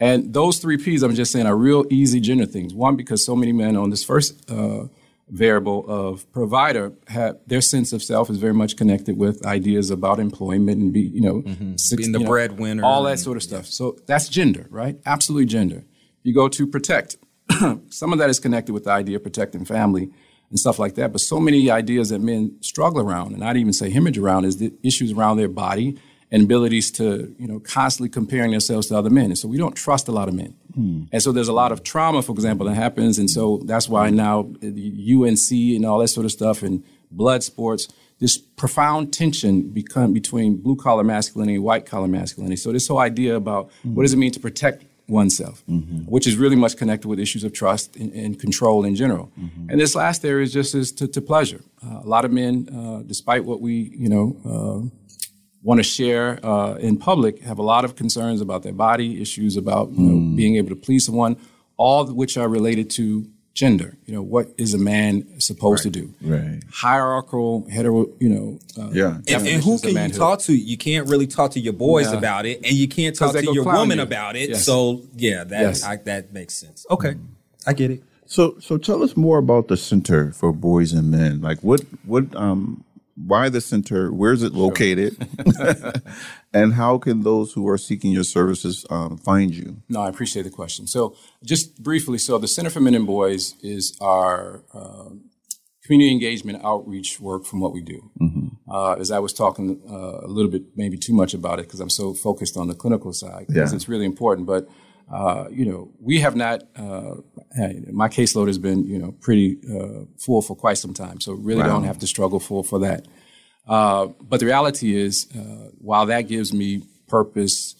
[0.00, 2.74] And those three P's, I'm just saying, are real easy gender things.
[2.74, 4.84] One, because so many men on this first uh,
[5.28, 10.18] variable of provider have their sense of self is very much connected with ideas about
[10.20, 11.76] employment and be you know mm-hmm.
[11.76, 13.66] six, being the breadwinner, all that sort of stuff.
[13.66, 14.96] So that's gender, right?
[15.06, 15.84] Absolutely gender.
[16.22, 17.16] You go to protect.
[17.90, 20.10] some of that is connected with the idea of protecting family
[20.50, 21.12] and stuff like that.
[21.12, 24.59] But so many ideas that men struggle around, and I'd even say hemorrhage around, is
[24.59, 25.98] the issues around their body
[26.30, 29.26] and abilities to, you know, constantly comparing themselves to other men.
[29.26, 30.54] And so we don't trust a lot of men.
[30.74, 31.02] Hmm.
[31.12, 33.18] And so there's a lot of trauma, for example, that happens.
[33.18, 37.44] And so that's why now the UFC and all that sort of stuff and blood
[37.44, 37.87] sports,
[38.18, 42.57] this profound tension become between blue collar masculinity and white collar masculinity.
[42.57, 43.94] So this whole idea about hmm.
[43.94, 45.98] what does it mean to protect oneself, mm-hmm.
[46.10, 49.30] which is really much connected with issues of trust and, and control in general.
[49.38, 49.70] Mm-hmm.
[49.70, 51.60] And this last area is just as to, to pleasure.
[51.84, 54.88] Uh, a lot of men, uh, despite what we, you know, uh,
[55.62, 59.56] want to share uh, in public, have a lot of concerns about their body, issues
[59.56, 60.36] about you know, mm.
[60.36, 61.36] being able to please someone,
[61.76, 63.96] all of which are related to gender.
[64.04, 65.94] You know, what is a man supposed right.
[65.94, 66.14] to do?
[66.20, 66.62] Right.
[66.70, 68.08] Hierarchical, hetero.
[68.20, 68.58] You know.
[68.78, 69.16] Uh, yeah.
[69.28, 70.54] And, and who can you talk to?
[70.54, 72.18] You can't really talk to your boys yeah.
[72.18, 74.04] about it, and you can't talk to your woman you.
[74.04, 74.50] about it.
[74.50, 74.64] Yes.
[74.64, 75.84] So yeah, that yes.
[75.84, 76.84] I, that makes sense.
[76.90, 77.26] Okay, mm.
[77.66, 78.02] I get it.
[78.26, 81.40] So so tell us more about the Center for Boys and Men.
[81.40, 82.83] Like what what um
[83.16, 84.12] why the center?
[84.12, 85.16] Where is it located?
[85.57, 85.92] Sure.
[86.53, 89.83] and how can those who are seeking your services um, find you?
[89.88, 90.87] No, I appreciate the question.
[90.87, 95.11] So, just briefly, so the Center for Men and Boys is our uh,
[95.85, 98.11] community engagement outreach work from what we do.
[98.20, 98.48] Mm-hmm.
[98.70, 101.81] Uh, as I was talking uh, a little bit, maybe too much about it because
[101.81, 103.77] I'm so focused on the clinical side because yeah.
[103.77, 104.66] it's really important, but
[105.12, 107.14] uh, you know, we have not, uh,
[107.92, 111.20] my caseload has been, you know, pretty uh, full for quite some time.
[111.20, 111.68] So really wow.
[111.68, 113.06] don't have to struggle for, for that.
[113.66, 117.74] Uh, but the reality is, uh, while that gives me purpose,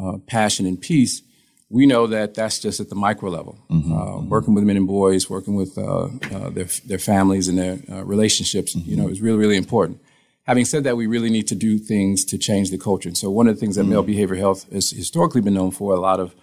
[0.00, 1.22] uh, passion, and peace,
[1.70, 3.58] we know that that's just at the micro level.
[3.70, 3.92] Mm-hmm.
[3.92, 4.28] mm-hmm.
[4.28, 8.90] Working with men and boys, working with their, their families and their relationships, mm-hmm.
[8.90, 10.00] you know, is really, really important.
[10.44, 13.08] Having said that, we really need to do things to change the culture.
[13.08, 13.92] And so one of the things that mm-hmm.
[13.92, 16.34] male behavior health has historically been known for, a lot of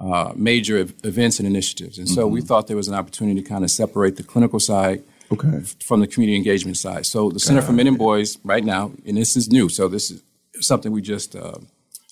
[0.00, 1.98] uh, major ev- events and initiatives.
[1.98, 2.34] And so mm-hmm.
[2.34, 5.58] we thought there was an opportunity to kind of separate the clinical side okay.
[5.58, 7.04] f- from the community engagement side.
[7.04, 10.10] So the Center for Men and Boys right now, and this is new, so this
[10.10, 10.22] is
[10.60, 11.58] something we just uh,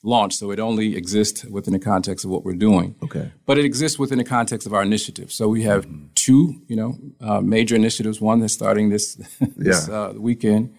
[0.02, 0.38] launched.
[0.38, 2.94] So it only exists within the context of what we're doing.
[3.02, 3.32] Okay.
[3.46, 5.32] But it exists within the context of our initiative.
[5.32, 6.08] So we have mm-hmm.
[6.14, 8.20] two, you know, uh, major initiatives.
[8.20, 9.14] One that's starting this,
[9.56, 9.94] this yeah.
[9.94, 10.74] Uh, weekend.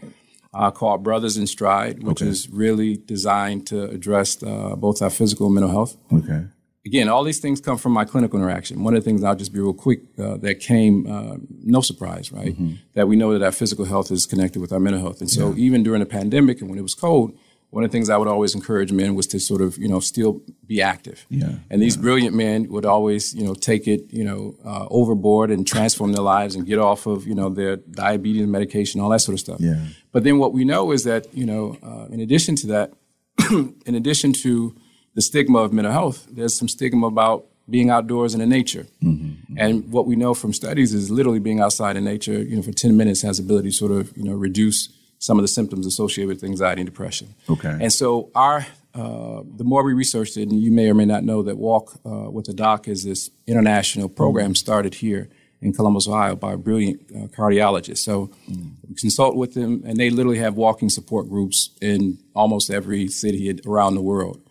[0.51, 2.31] Uh, called Brothers in Stride, which okay.
[2.31, 5.95] is really designed to address uh, both our physical and mental health.
[6.11, 6.45] Okay
[6.89, 8.83] again, all these things come from my clinical interaction.
[8.83, 12.31] One of the things I'll just be real quick uh, that came, uh, no surprise,
[12.31, 12.53] right?
[12.53, 12.73] Mm-hmm.
[12.95, 15.21] That we know that our physical health is connected with our mental health.
[15.21, 15.65] And so yeah.
[15.65, 17.37] even during the pandemic and when it was cold,
[17.69, 19.99] one of the things I would always encourage men was to sort of, you know,
[19.99, 21.27] still be active.
[21.29, 21.51] Yeah.
[21.69, 22.01] And these yeah.
[22.01, 26.23] brilliant men would always, you know, take it, you know, uh, overboard and transform their
[26.23, 29.59] lives and get off of, you know, their diabetes medication, all that sort of stuff.
[29.59, 29.79] Yeah.
[30.11, 32.93] But then what we know is that, you know, uh, in addition to that,
[33.85, 34.75] in addition to
[35.15, 38.87] the stigma of mental health, there's some stigma about being outdoors and in the nature.
[39.03, 39.57] Mm-hmm, mm-hmm.
[39.57, 42.71] And what we know from studies is literally being outside in nature, you know, for
[42.71, 46.29] 10 minutes has ability to sort of, you know, reduce some of the symptoms associated
[46.29, 47.35] with anxiety and depression.
[47.49, 47.77] Okay.
[47.79, 51.23] And so our uh, the more we researched it, and you may or may not
[51.23, 55.29] know that Walk uh, with a Doc is this international program started here
[55.61, 57.99] in Columbus, Ohio, by a brilliant uh, cardiologist.
[57.99, 58.71] So mm.
[58.87, 63.59] we consult with them, and they literally have walking support groups in almost every city
[63.65, 64.41] around the world.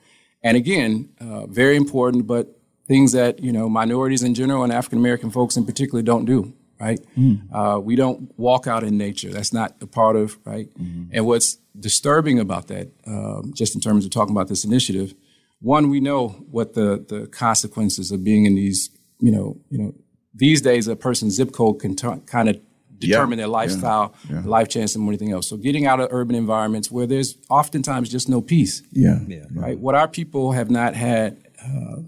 [0.42, 4.98] And again, uh, very important, but things that you know minorities in general and African
[4.98, 7.00] American folks in particular don't do right?
[7.16, 7.42] Mm.
[7.52, 9.30] Uh, we don't walk out in nature.
[9.30, 10.68] That's not a part of, right?
[10.78, 11.10] Mm-hmm.
[11.12, 15.14] And what's disturbing about that, um, just in terms of talking about this initiative,
[15.60, 19.94] one, we know what the, the consequences of being in these, you know, you know,
[20.34, 22.60] these days a person's zip code can t- kind of
[22.98, 23.44] determine yeah.
[23.44, 24.36] their lifestyle, yeah.
[24.36, 24.42] Yeah.
[24.44, 25.48] life chance, and anything else.
[25.48, 28.82] So getting out of urban environments where there's oftentimes just no peace.
[28.92, 29.20] Yeah.
[29.52, 29.78] Right.
[29.78, 32.02] What our people have not had, uh,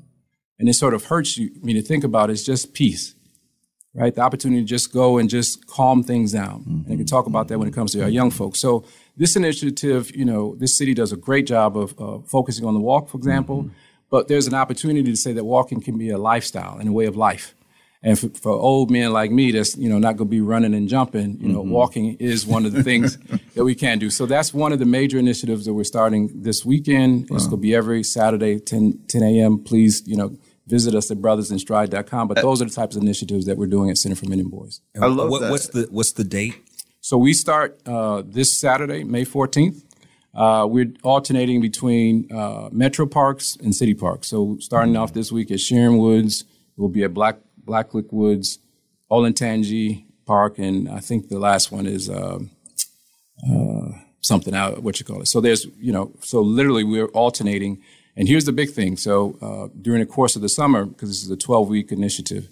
[0.58, 1.50] and it sort of hurts you.
[1.54, 3.14] I mean, to think about is just peace
[3.94, 4.14] right?
[4.14, 6.60] The opportunity to just go and just calm things down.
[6.60, 6.84] Mm-hmm.
[6.84, 8.60] And I can talk about that when it comes to our young folks.
[8.60, 8.84] So
[9.16, 12.80] this initiative, you know, this city does a great job of uh, focusing on the
[12.80, 13.64] walk, for example.
[13.64, 13.74] Mm-hmm.
[14.10, 17.06] But there's an opportunity to say that walking can be a lifestyle and a way
[17.06, 17.54] of life.
[18.02, 20.72] And for, for old men like me, that's you know not going to be running
[20.72, 21.38] and jumping.
[21.38, 21.70] You know, mm-hmm.
[21.70, 23.18] walking is one of the things
[23.54, 24.08] that we can do.
[24.08, 27.28] So that's one of the major initiatives that we're starting this weekend.
[27.28, 27.36] Wow.
[27.36, 29.62] It's going to be every Saturday, 10, 10 a.m.
[29.62, 30.34] Please, you know,
[30.66, 32.28] visit us at brothersinstride.com.
[32.28, 34.40] But uh, those are the types of initiatives that we're doing at Center for Men
[34.40, 34.80] and Boys.
[35.00, 35.50] I love what, that.
[35.50, 36.54] What's the what's the date?
[37.02, 39.82] So we start uh, this Saturday, May 14th.
[40.34, 44.28] Uh, we're alternating between uh, Metro Parks and City Parks.
[44.28, 46.44] So starting off this week at Sharon Woods,
[46.76, 47.36] we'll be at Black
[47.70, 48.58] Blacklick Woods,
[49.10, 52.38] Olentangy Park, and I think the last one is uh,
[53.48, 53.88] uh,
[54.20, 54.82] something out.
[54.82, 55.28] What you call it?
[55.28, 57.82] So there's you know, so literally we're alternating
[58.16, 58.96] and here's the big thing.
[58.96, 62.48] So uh, during the course of the summer, because this is a 12 week initiative,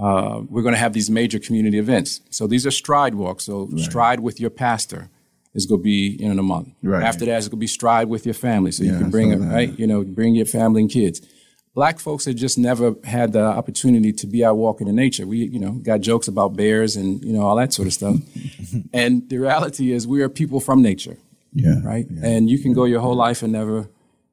[0.00, 2.20] uh, we're going to have these major community events.
[2.30, 3.44] So these are stride walks.
[3.44, 3.80] So right.
[3.80, 5.10] stride with your pastor
[5.54, 6.70] is going to be in a month.
[6.82, 7.02] Right.
[7.02, 8.72] After that, it's going to be stride with your family.
[8.72, 9.78] So yeah, you can bring it, right?
[9.78, 11.20] You know, bring your family and kids.
[11.74, 15.26] Black folks have just never had the opportunity to be out walking in nature.
[15.26, 18.16] We, you know, got jokes about bears and, you know, all that sort of stuff.
[18.92, 21.16] and the reality is we are people from nature.
[21.54, 21.80] Yeah.
[21.82, 22.06] Right.
[22.10, 23.88] Yeah, and you can go your whole life and never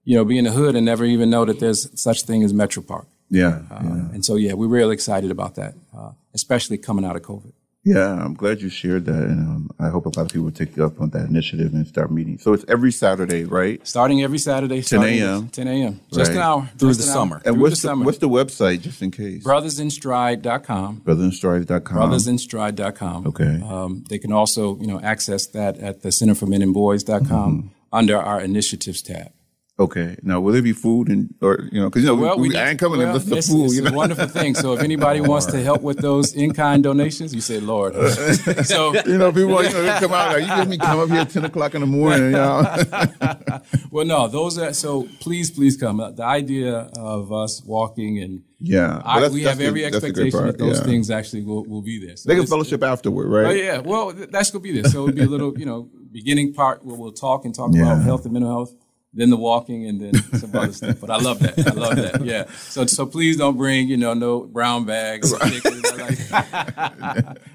[0.09, 2.51] you know, be in the hood and never even know that there's such thing as
[2.51, 3.07] Metro Park.
[3.29, 3.89] Yeah, uh, yeah.
[4.11, 7.51] And so, yeah, we're really excited about that, uh, especially coming out of COVID.
[7.85, 10.75] Yeah, I'm glad you shared that, and um, I hope a lot of people take
[10.75, 12.37] you up on that initiative and start meeting.
[12.37, 13.85] So it's every Saturday, right?
[13.87, 15.47] Starting every Saturday, 10 a.m.
[15.47, 15.99] 10 a.m.
[16.11, 16.37] Just right.
[16.37, 17.37] an hour through the summer.
[17.37, 18.05] And through what's the, summer.
[18.05, 19.45] what's the website, just in case?
[19.45, 21.01] Brothersinstride.com.
[21.01, 21.97] Brothersinstride.com.
[21.97, 23.27] Brothersinstride.com.
[23.27, 23.61] Okay.
[23.63, 27.23] Um, they can also, you know, access that at the Center for Men and Boys.com
[27.23, 27.67] mm-hmm.
[27.93, 29.31] under our initiatives tab.
[29.79, 30.17] Okay.
[30.23, 32.57] Now, will there be food and or you know because you know well, we, we,
[32.57, 33.65] I ain't coming well, unless the food.
[33.65, 33.91] It's you know?
[33.91, 34.53] a wonderful thing.
[34.53, 37.93] So if anybody wants to help with those in kind donations, you say, Lord.
[38.65, 40.33] so you know, people you know, they come out.
[40.33, 42.25] Like, you give me come up here at ten o'clock in the morning.
[42.25, 43.61] You know?
[43.91, 45.07] well, no, those are so.
[45.21, 46.01] Please, please come.
[46.01, 50.79] Uh, the idea of us walking and yeah, I, we have every expectation that those
[50.79, 50.85] yeah.
[50.85, 52.17] things actually will, will be there.
[52.17, 53.45] So they can fellowship afterward, right?
[53.45, 53.77] Oh yeah.
[53.77, 54.91] Well, that's gonna be there.
[54.91, 57.83] So it'll be a little, you know, beginning part where we'll talk and talk yeah.
[57.83, 58.75] about health and mental health
[59.13, 60.99] then the walking, and then some other stuff.
[61.01, 61.57] But I love that.
[61.67, 62.23] I love that.
[62.23, 62.45] Yeah.
[62.51, 65.31] So so please don't bring you know no brown bags.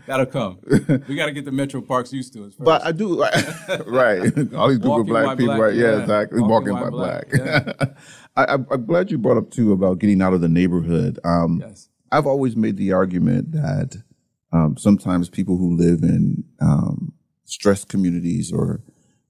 [0.07, 0.59] That'll come.
[1.09, 2.47] We got to get the Metro Parks used to it.
[2.47, 2.65] First.
[2.65, 3.21] But I do
[3.87, 4.21] right.
[4.55, 5.75] All these people black people, black, right?
[5.75, 6.41] Yeah, yeah, exactly.
[6.41, 7.31] Walking, Walking by black.
[7.31, 7.47] black.
[7.47, 7.73] Yeah.
[8.37, 11.21] I, am glad you brought up too about getting out of the neighborhood.
[11.25, 11.89] Um, yes.
[12.11, 14.03] I've always made the argument that
[14.53, 17.13] um, sometimes people who live in um,
[17.45, 18.83] stressed communities or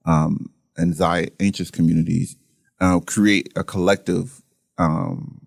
[0.07, 2.37] um, anxiety, anxious communities
[2.81, 4.43] uh, create a collective
[4.79, 5.41] um,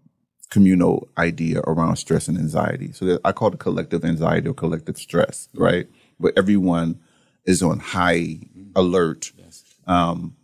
[0.49, 2.91] communal idea around stress and anxiety.
[2.93, 5.87] So I call it collective anxiety or collective stress, right?
[6.17, 6.99] Where everyone
[7.45, 8.39] is on high
[8.75, 9.31] alert
[9.87, 10.35] um,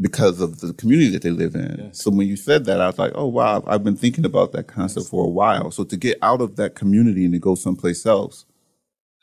[0.00, 1.76] because of the community that they live in.
[1.78, 2.02] Yes.
[2.02, 4.66] So when you said that, I was like, oh wow, I've been thinking about that
[4.66, 5.70] concept for a while.
[5.70, 8.44] So to get out of that community and to go someplace else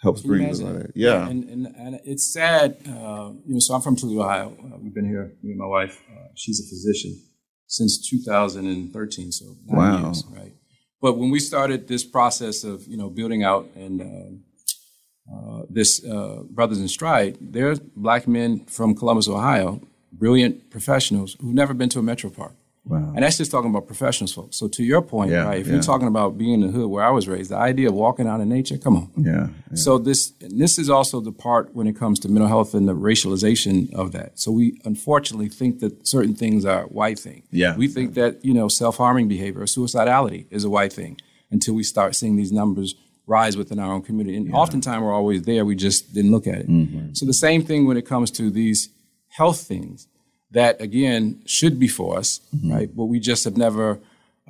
[0.02, 1.10] helps bring the Yeah.
[1.10, 1.28] yeah.
[1.28, 4.58] And, and, and it's sad, uh, you know, so I'm from Toledo, Ohio.
[4.60, 6.02] Uh, we've been here, me and my wife.
[6.12, 7.20] Uh, she's a physician
[7.68, 10.06] since 2013, so nine wow.
[10.06, 10.54] years, right?
[11.02, 16.04] But when we started this process of, you know, building out and uh, uh, this
[16.06, 19.82] uh, Brothers in Stride, there's black men from Columbus, Ohio,
[20.12, 22.54] brilliant professionals who've never been to a metro park.
[22.88, 23.14] Wow.
[23.16, 24.58] And that's just talking about professionals, folks.
[24.58, 25.60] So to your point, yeah, right?
[25.60, 25.74] If yeah.
[25.74, 28.28] you're talking about being in the hood where I was raised, the idea of walking
[28.28, 29.12] out in nature, come on.
[29.18, 29.48] Yeah.
[29.70, 29.76] yeah.
[29.76, 32.96] So this this is also the part when it comes to mental health and the
[32.96, 34.40] racialization of that.
[34.40, 37.44] So we unfortunately think that certain things are white thing.
[37.52, 37.76] Yeah.
[37.76, 41.18] We think that you know self harming behavior or suicidality is a white thing
[41.52, 44.38] until we start seeing these numbers rise within our own community.
[44.38, 46.70] And oftentimes we're always there, we just didn't look at it.
[46.70, 47.14] Mm-hmm.
[47.14, 48.90] So the same thing when it comes to these
[49.28, 50.08] health things
[50.52, 52.72] that again should be for us, mm-hmm.
[52.72, 52.96] right?
[52.96, 54.00] But we just have never.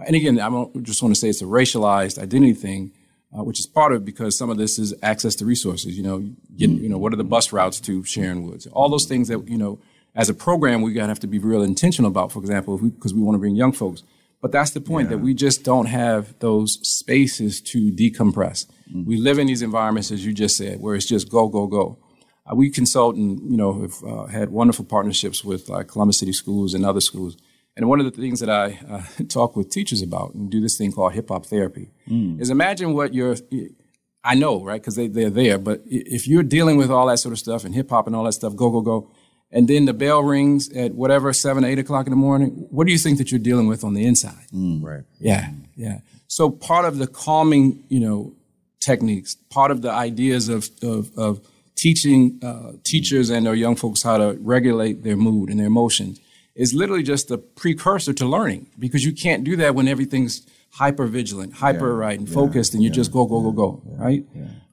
[0.05, 2.91] And again, I don't just want to say it's a racialized identity thing,
[3.37, 5.97] uh, which is part of it because some of this is access to resources.
[5.97, 6.19] You know,
[6.55, 6.83] get, mm-hmm.
[6.83, 8.67] you know, what are the bus routes to Sharon Woods?
[8.67, 9.79] All those things that you know,
[10.15, 12.31] as a program, we gotta have to be real intentional about.
[12.31, 14.03] For example, because we, we want to bring young folks.
[14.39, 15.15] But that's the point yeah.
[15.15, 18.67] that we just don't have those spaces to decompress.
[18.89, 19.05] Mm-hmm.
[19.05, 21.97] We live in these environments, as you just said, where it's just go, go, go.
[22.49, 26.33] Uh, we consult and you know have uh, had wonderful partnerships with uh, Columbus City
[26.33, 27.37] Schools and other schools.
[27.75, 30.77] And one of the things that I uh, talk with teachers about and do this
[30.77, 32.39] thing called hip hop therapy mm.
[32.41, 33.35] is imagine what you're.
[34.23, 34.81] I know, right?
[34.81, 35.57] Because they, they're there.
[35.57, 38.25] But if you're dealing with all that sort of stuff and hip hop and all
[38.25, 39.09] that stuff, go, go, go,
[39.51, 42.91] and then the bell rings at whatever, seven, eight o'clock in the morning, what do
[42.91, 44.47] you think that you're dealing with on the inside?
[44.53, 45.03] Mm, right.
[45.19, 45.99] Yeah, yeah.
[46.27, 48.35] So part of the calming, you know,
[48.79, 54.03] techniques, part of the ideas of, of, of teaching uh, teachers and their young folks
[54.03, 56.19] how to regulate their mood and their emotions
[56.55, 61.05] is literally just a precursor to learning because you can't do that when everything's hyper
[61.05, 63.81] vigilant, hyper yeah, right, and yeah, focused, and you yeah, just go, go, go, go,
[63.85, 64.25] right?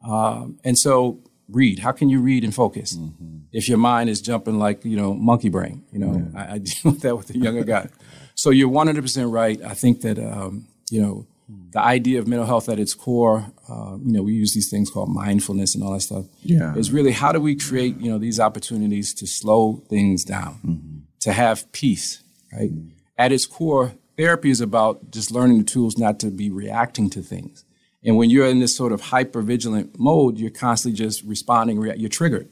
[0.02, 1.78] Um, and so read.
[1.78, 3.38] How can you read and focus mm-hmm.
[3.52, 5.84] if your mind is jumping like you know monkey brain?
[5.92, 7.88] You know, I, I, deal with that with the younger guy.
[8.34, 9.60] So you're 100 percent right.
[9.62, 13.96] I think that um, you know the idea of mental health at its core, uh,
[14.02, 16.24] you know, we use these things called mindfulness and all that stuff.
[16.42, 16.74] Yeah.
[16.74, 20.98] Is really how do we create, you know, these opportunities to slow things down, mm-hmm.
[21.20, 22.22] to have peace,
[22.52, 22.72] right?
[22.72, 22.88] Mm-hmm.
[23.18, 27.22] At its core, therapy is about just learning the tools not to be reacting to
[27.22, 27.64] things.
[28.02, 32.08] And when you're in this sort of hyper vigilant mode, you're constantly just responding, you're
[32.08, 32.48] triggered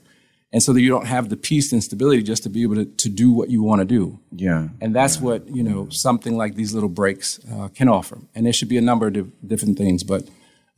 [0.52, 2.84] and so that you don't have the peace and stability just to be able to,
[2.84, 4.20] to do what you want to do.
[4.36, 4.68] Yeah.
[4.80, 5.22] And that's yeah.
[5.22, 8.18] what, you know, something like these little breaks uh, can offer.
[8.34, 10.02] And there should be a number of di- different things.
[10.02, 10.28] But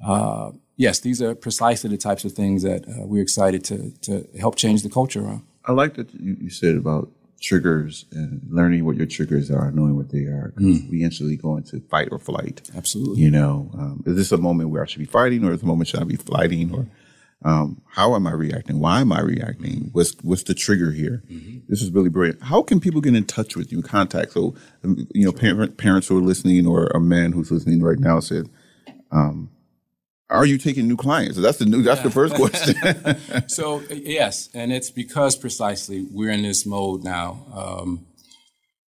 [0.04, 4.28] uh, yes, these are precisely the types of things that uh, we're excited to, to
[4.38, 5.42] help change the culture around.
[5.64, 7.10] I like that you, you said about
[7.40, 10.54] triggers and learning what your triggers are, knowing what they are.
[10.56, 10.88] Mm.
[10.88, 12.70] We instantly go into fight or flight.
[12.76, 13.22] Absolutely.
[13.22, 15.66] You know, um, is this a moment where I should be fighting or is a
[15.66, 16.86] moment should I be flighting or
[17.44, 18.80] um, how am I reacting?
[18.80, 19.90] Why am I reacting?
[19.92, 21.22] What's what's the trigger here?
[21.30, 21.58] Mm-hmm.
[21.68, 22.42] This is really brilliant.
[22.42, 24.32] How can people get in touch with you, contact?
[24.32, 27.98] So, um, you know, parent, parents who are listening, or a man who's listening right
[27.98, 28.48] now said,
[29.10, 29.50] um,
[30.30, 31.82] "Are you taking new clients?" So that's the new.
[31.82, 32.76] That's the first question.
[33.48, 37.44] so yes, and it's because precisely we're in this mode now.
[37.52, 38.06] Um,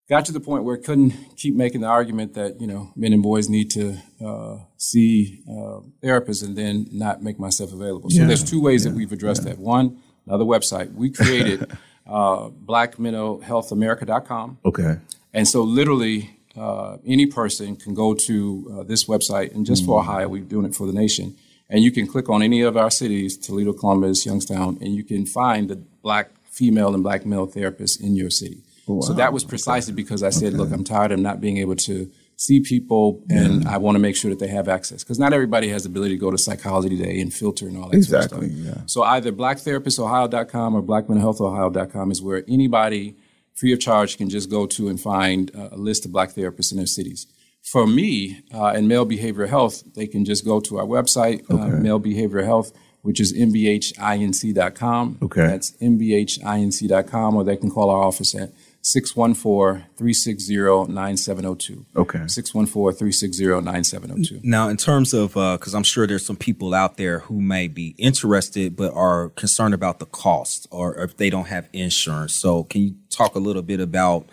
[0.09, 3.11] got to the point where I couldn't keep making the argument that you know men
[3.13, 8.09] and boys need to uh, see uh, therapists and then not make myself available.
[8.09, 8.27] So yeah.
[8.27, 8.91] there's two ways yeah.
[8.91, 9.53] that we've addressed yeah.
[9.53, 9.59] that.
[9.59, 11.71] One, another website we created,
[12.07, 14.59] uh, BlackMentalHealthAmerica.com.
[14.65, 14.97] Okay.
[15.33, 16.31] And so literally.
[16.57, 20.41] Uh, any person can go to uh, this website, and just mm for Ohio, we're
[20.41, 21.35] doing it for the nation.
[21.69, 25.25] And you can click on any of our cities, Toledo, Columbus, Youngstown, and you can
[25.25, 28.63] find the black female and black male therapists in your city.
[28.87, 29.01] Wow.
[29.01, 30.01] So that was precisely okay.
[30.01, 30.57] because I said, okay.
[30.57, 33.73] look, I'm tired of not being able to see people and yeah.
[33.73, 35.03] I want to make sure that they have access.
[35.03, 37.89] Because not everybody has the ability to go to psychology today and filter and all
[37.89, 38.75] that exactly, sort of stuff.
[38.77, 38.83] Yeah.
[38.87, 43.15] So either blacktherapistsohio.com or blackmentalhealthohio.com is where anybody
[43.53, 46.77] free of charge can just go to and find a list of black therapists in
[46.77, 47.27] their cities.
[47.63, 51.55] For me uh, and male behavioral health, they can just go to our website, uh,
[51.55, 51.75] okay.
[51.75, 52.71] uh, male behavioral health,
[53.01, 55.17] which is mbhinc.com.
[55.21, 55.47] Okay.
[55.47, 58.51] That's mbhinc.com, or they can call our office at
[58.85, 61.85] 614-360-9702.
[61.95, 62.19] Okay.
[62.19, 64.43] 614-360-9702.
[64.43, 67.67] Now, in terms of, because uh, I'm sure there's some people out there who may
[67.67, 72.35] be interested but are concerned about the cost or if they don't have insurance.
[72.35, 74.29] So can you talk a little bit about,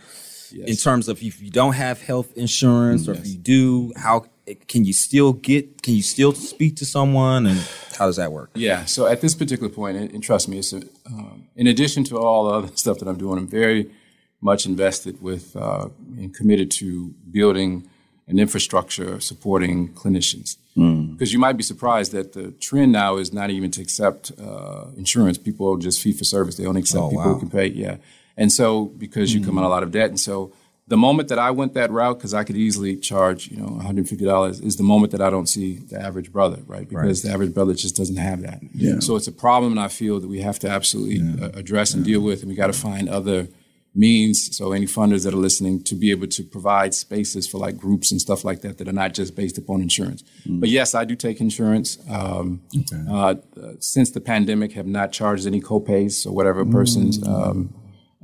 [0.51, 0.69] yes.
[0.69, 3.23] in terms of if you don't have health insurance or yes.
[3.23, 4.27] if you do, how
[4.69, 7.59] can you still get, can you still speak to someone and
[7.97, 8.51] how does that work?
[8.55, 8.85] Yeah.
[8.85, 12.19] So at this particular point, and, and trust me, it's a, um, in addition to
[12.19, 13.91] all the other stuff that I'm doing, I'm very–
[14.43, 15.88] much invested with uh,
[16.18, 17.88] and committed to building
[18.26, 20.57] an infrastructure supporting clinicians.
[20.76, 21.12] Mm.
[21.12, 24.86] Because you might be surprised that the trend now is not even to accept uh,
[24.97, 25.38] insurance.
[25.38, 26.57] People just fee for service.
[26.57, 27.34] They only accept oh, people wow.
[27.34, 27.66] who can pay.
[27.68, 27.97] Yeah.
[28.36, 29.38] And so because mm.
[29.38, 30.09] you come out a lot of debt.
[30.09, 30.53] And so
[30.88, 34.64] the moment that I went that route, because I could easily charge, you know, $150
[34.64, 36.88] is the moment that I don't see the average brother, right?
[36.88, 37.28] Because right.
[37.28, 38.61] the average brother just doesn't have that.
[38.74, 38.99] Yeah.
[39.01, 41.51] So it's a problem and I feel that we have to absolutely yeah.
[41.55, 42.14] address and yeah.
[42.14, 42.40] deal with.
[42.40, 43.49] And we got to find other–
[43.95, 47.76] means so any funders that are listening to be able to provide spaces for like
[47.76, 50.61] groups and stuff like that that are not just based upon insurance mm.
[50.61, 53.05] but yes i do take insurance um, okay.
[53.11, 53.34] uh,
[53.80, 56.72] since the pandemic have not charged any copays so whatever mm.
[56.72, 57.74] person's um,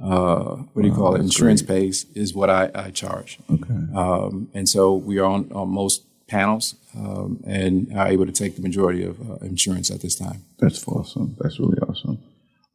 [0.02, 1.80] uh, what do you call it insurance great.
[1.80, 6.04] pays is what I, I charge okay um, and so we are on, on most
[6.28, 10.44] panels um, and are able to take the majority of uh, insurance at this time.
[10.58, 11.36] That's awesome.
[11.40, 12.18] That's really awesome.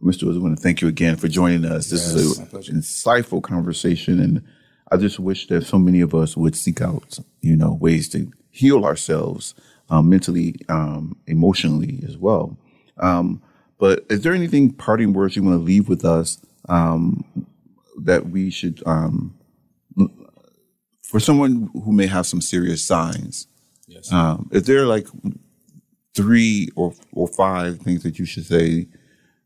[0.03, 0.23] Mr.
[0.23, 1.89] Woods, I want to thank you again for joining us.
[1.89, 4.43] This yes, is an insightful conversation, and
[4.91, 8.31] I just wish that so many of us would seek out, you know, ways to
[8.51, 9.55] heal ourselves
[9.89, 12.57] um, mentally, um, emotionally as well.
[12.97, 13.41] Um,
[13.79, 17.23] but is there anything parting words you want to leave with us um,
[18.01, 19.35] that we should, um,
[21.01, 23.47] for someone who may have some serious signs?
[23.87, 24.11] Yes.
[24.11, 25.07] Um, is there like
[26.13, 28.87] three or or five things that you should say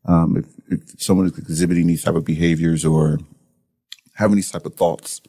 [0.04, 3.18] um, if, if, someone is exhibiting these type of behaviors or
[4.14, 5.20] having these type of thoughts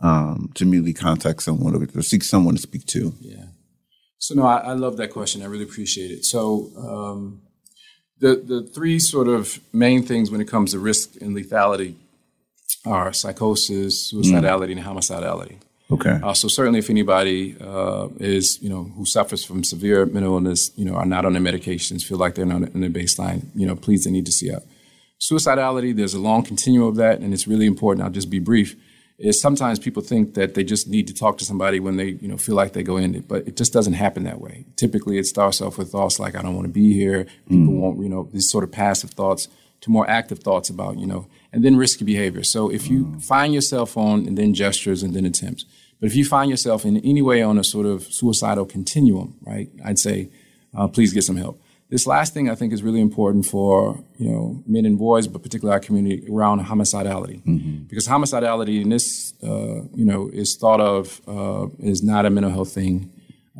[0.00, 3.14] um, to immediately contact someone or, seek someone to speak to?
[3.20, 3.46] Yeah.
[4.18, 5.42] So no, I, I, love that question.
[5.42, 6.24] I really appreciate it.
[6.24, 7.42] So um,
[8.18, 11.94] the the three sort of main things when it comes to risk and lethality
[12.86, 14.78] are psychosis, suicidality, mm.
[14.78, 15.58] and homicidality.
[15.92, 16.20] Okay.
[16.22, 20.70] Uh, so certainly, if anybody uh, is you know who suffers from severe mental illness,
[20.76, 23.66] you know, are not on their medications, feel like they're not in their baseline, you
[23.66, 24.64] know, please they need to see help.
[25.20, 28.04] Suicidality, there's a long continuum of that, and it's really important.
[28.04, 28.76] I'll just be brief.
[29.18, 32.28] Is sometimes people think that they just need to talk to somebody when they you
[32.28, 34.64] know feel like they go in it, but it just doesn't happen that way.
[34.76, 37.24] Typically, it starts off with thoughts like I don't want to be here.
[37.48, 37.80] People mm.
[37.80, 39.48] won't you know these sort of passive thoughts
[39.80, 42.44] to more active thoughts about you know, and then risky behavior.
[42.44, 43.22] So if you mm.
[43.22, 45.64] find yourself on and then gestures and then attempts,
[46.00, 49.68] but if you find yourself in any way on a sort of suicidal continuum, right,
[49.84, 50.30] I'd say
[50.76, 51.60] uh, please get some help.
[51.90, 55.42] This last thing I think is really important for you know men and boys, but
[55.42, 57.82] particularly our community around homicidality, mm-hmm.
[57.88, 62.52] because homicidality in this uh, you know is thought of uh, is not a mental
[62.52, 63.10] health thing,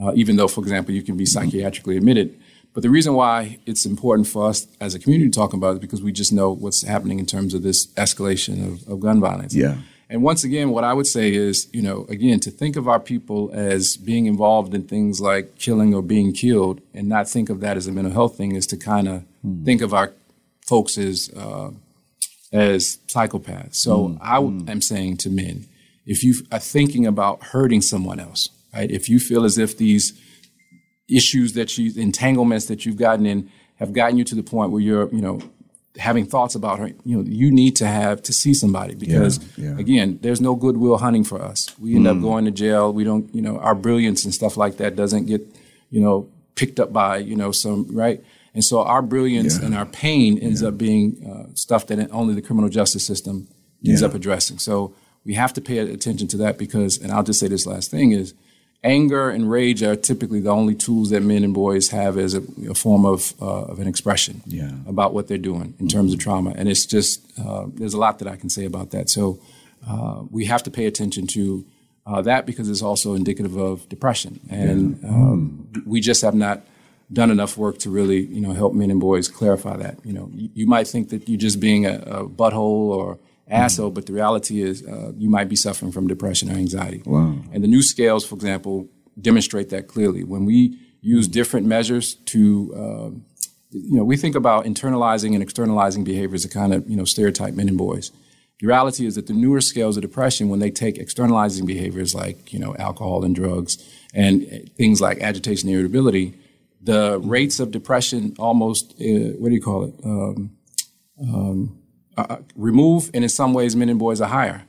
[0.00, 2.39] uh, even though, for example, you can be psychiatrically admitted.
[2.72, 5.72] But the reason why it's important for us as a community to talk about it
[5.74, 9.20] is because we just know what's happening in terms of this escalation of, of gun
[9.20, 9.54] violence.
[9.54, 9.78] Yeah.
[10.08, 12.98] And once again, what I would say is, you know, again, to think of our
[12.98, 17.60] people as being involved in things like killing or being killed and not think of
[17.60, 19.64] that as a mental health thing is to kind of mm.
[19.64, 20.12] think of our
[20.66, 21.70] folks as, uh,
[22.52, 23.76] as psychopaths.
[23.76, 24.18] So mm.
[24.20, 24.68] I mm.
[24.68, 25.66] am saying to men,
[26.06, 28.90] if you are thinking about hurting someone else, right?
[28.90, 30.12] If you feel as if these
[31.14, 34.80] issues that you, entanglements that you've gotten in have gotten you to the point where
[34.80, 35.40] you're, you know,
[35.96, 39.70] having thoughts about her, you know, you need to have to see somebody because yeah,
[39.70, 39.78] yeah.
[39.78, 41.76] again, there's no goodwill hunting for us.
[41.78, 42.16] We end mm.
[42.16, 42.92] up going to jail.
[42.92, 45.42] We don't, you know, our brilliance and stuff like that doesn't get,
[45.90, 48.22] you know, picked up by, you know, some, right?
[48.54, 49.66] And so our brilliance yeah.
[49.66, 53.48] and our pain ends up being uh, stuff that only the criminal justice system
[53.86, 54.58] ends up addressing.
[54.58, 54.94] So
[55.24, 58.12] we have to pay attention to that because, and I'll just say this last thing
[58.12, 58.34] is,
[58.82, 62.42] anger and rage are typically the only tools that men and boys have as a,
[62.68, 64.70] a form of, uh, of an expression yeah.
[64.86, 66.52] about what they're doing in terms of trauma.
[66.56, 69.10] And it's just, uh, there's a lot that I can say about that.
[69.10, 69.38] So
[69.86, 71.64] uh, we have to pay attention to
[72.06, 74.40] uh, that because it's also indicative of depression.
[74.48, 75.08] And yeah.
[75.08, 76.62] um, we just have not
[77.12, 79.98] done enough work to really, you know, help men and boys clarify that.
[80.04, 83.18] You know, you, you might think that you're just being a, a butthole or
[83.50, 87.02] asshole, but the reality is uh, you might be suffering from depression or anxiety.
[87.04, 87.34] Wow.
[87.52, 88.88] And the new scales, for example,
[89.20, 90.24] demonstrate that clearly.
[90.24, 93.10] When we use different measures to, uh,
[93.70, 97.54] you know, we think about internalizing and externalizing behaviors to kind of, you know, stereotype
[97.54, 98.12] men and boys.
[98.60, 102.52] The reality is that the newer scales of depression, when they take externalizing behaviors like,
[102.52, 103.78] you know, alcohol and drugs
[104.12, 106.34] and things like agitation and irritability,
[106.82, 109.94] the rates of depression almost, uh, what do you call it?
[110.04, 110.56] Um,
[111.22, 111.79] um,
[112.16, 114.64] uh, remove, and in some ways, men and boys are higher.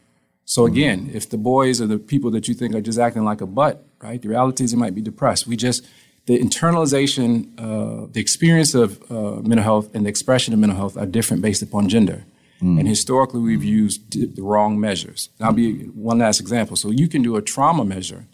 [0.46, 0.74] So mm-hmm.
[0.74, 1.18] again, mm-hmm.
[1.18, 3.86] if the boys are the people that you think are just acting like a butt,
[4.02, 4.22] right?
[4.22, 5.48] The reality is they might be depressed.
[5.48, 5.86] We just
[6.28, 10.98] the internalization, uh, the experience of uh, mental health and the expression of mental health
[10.98, 12.26] are different based upon gender.
[12.62, 12.80] Mm.
[12.80, 15.30] And historically, we've used the wrong measures.
[15.40, 16.76] And I'll be one last example.
[16.76, 18.28] So you can do a trauma measure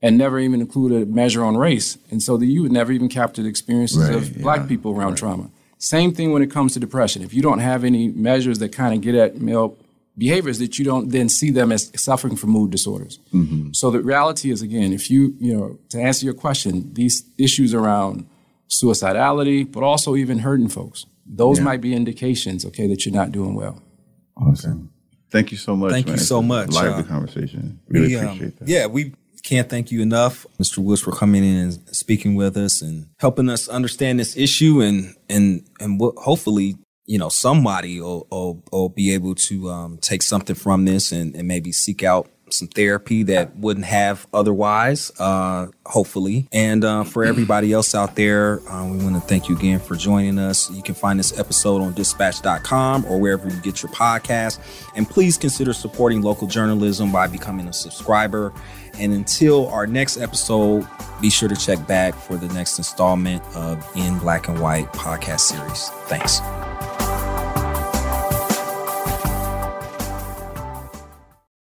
[0.00, 3.08] and never even include a measure on race, and so that you would never even
[3.08, 5.18] capture the experiences right, of yeah, black people around right.
[5.18, 5.50] trauma.
[5.78, 7.22] Same thing when it comes to depression.
[7.22, 9.76] If you don't have any measures that kind of get at male
[10.16, 13.18] behaviors, that you don't then see them as suffering from mood disorders.
[13.32, 13.72] Mm-hmm.
[13.72, 17.74] So the reality is, again, if you, you know, to answer your question, these issues
[17.74, 18.26] around
[18.68, 21.64] suicidality, but also even hurting folks, those yeah.
[21.64, 23.82] might be indications, okay, that you're not doing well.
[24.36, 24.90] Awesome.
[25.30, 25.90] Thank you so much.
[25.90, 26.16] Thank man.
[26.16, 26.70] you so much.
[26.70, 27.80] Lively uh, conversation.
[27.88, 28.68] Really we, um, appreciate that.
[28.68, 29.12] Yeah, we
[29.44, 30.78] can't thank you enough, Mr.
[30.78, 35.14] Woods, for coming in and speaking with us and helping us understand this issue and
[35.28, 36.76] and and what hopefully
[37.06, 41.36] you know somebody will, will, will be able to um, take something from this and,
[41.36, 46.46] and maybe seek out some therapy that wouldn't have otherwise, uh, hopefully.
[46.52, 49.96] And uh, for everybody else out there, uh, we want to thank you again for
[49.96, 50.70] joining us.
[50.70, 54.60] You can find this episode on dispatch.com or wherever you get your podcast.
[54.94, 58.52] And please consider supporting local journalism by becoming a subscriber.
[58.98, 60.86] And until our next episode,
[61.20, 65.40] be sure to check back for the next installment of In Black and White podcast
[65.40, 65.88] series.
[66.08, 66.40] Thanks.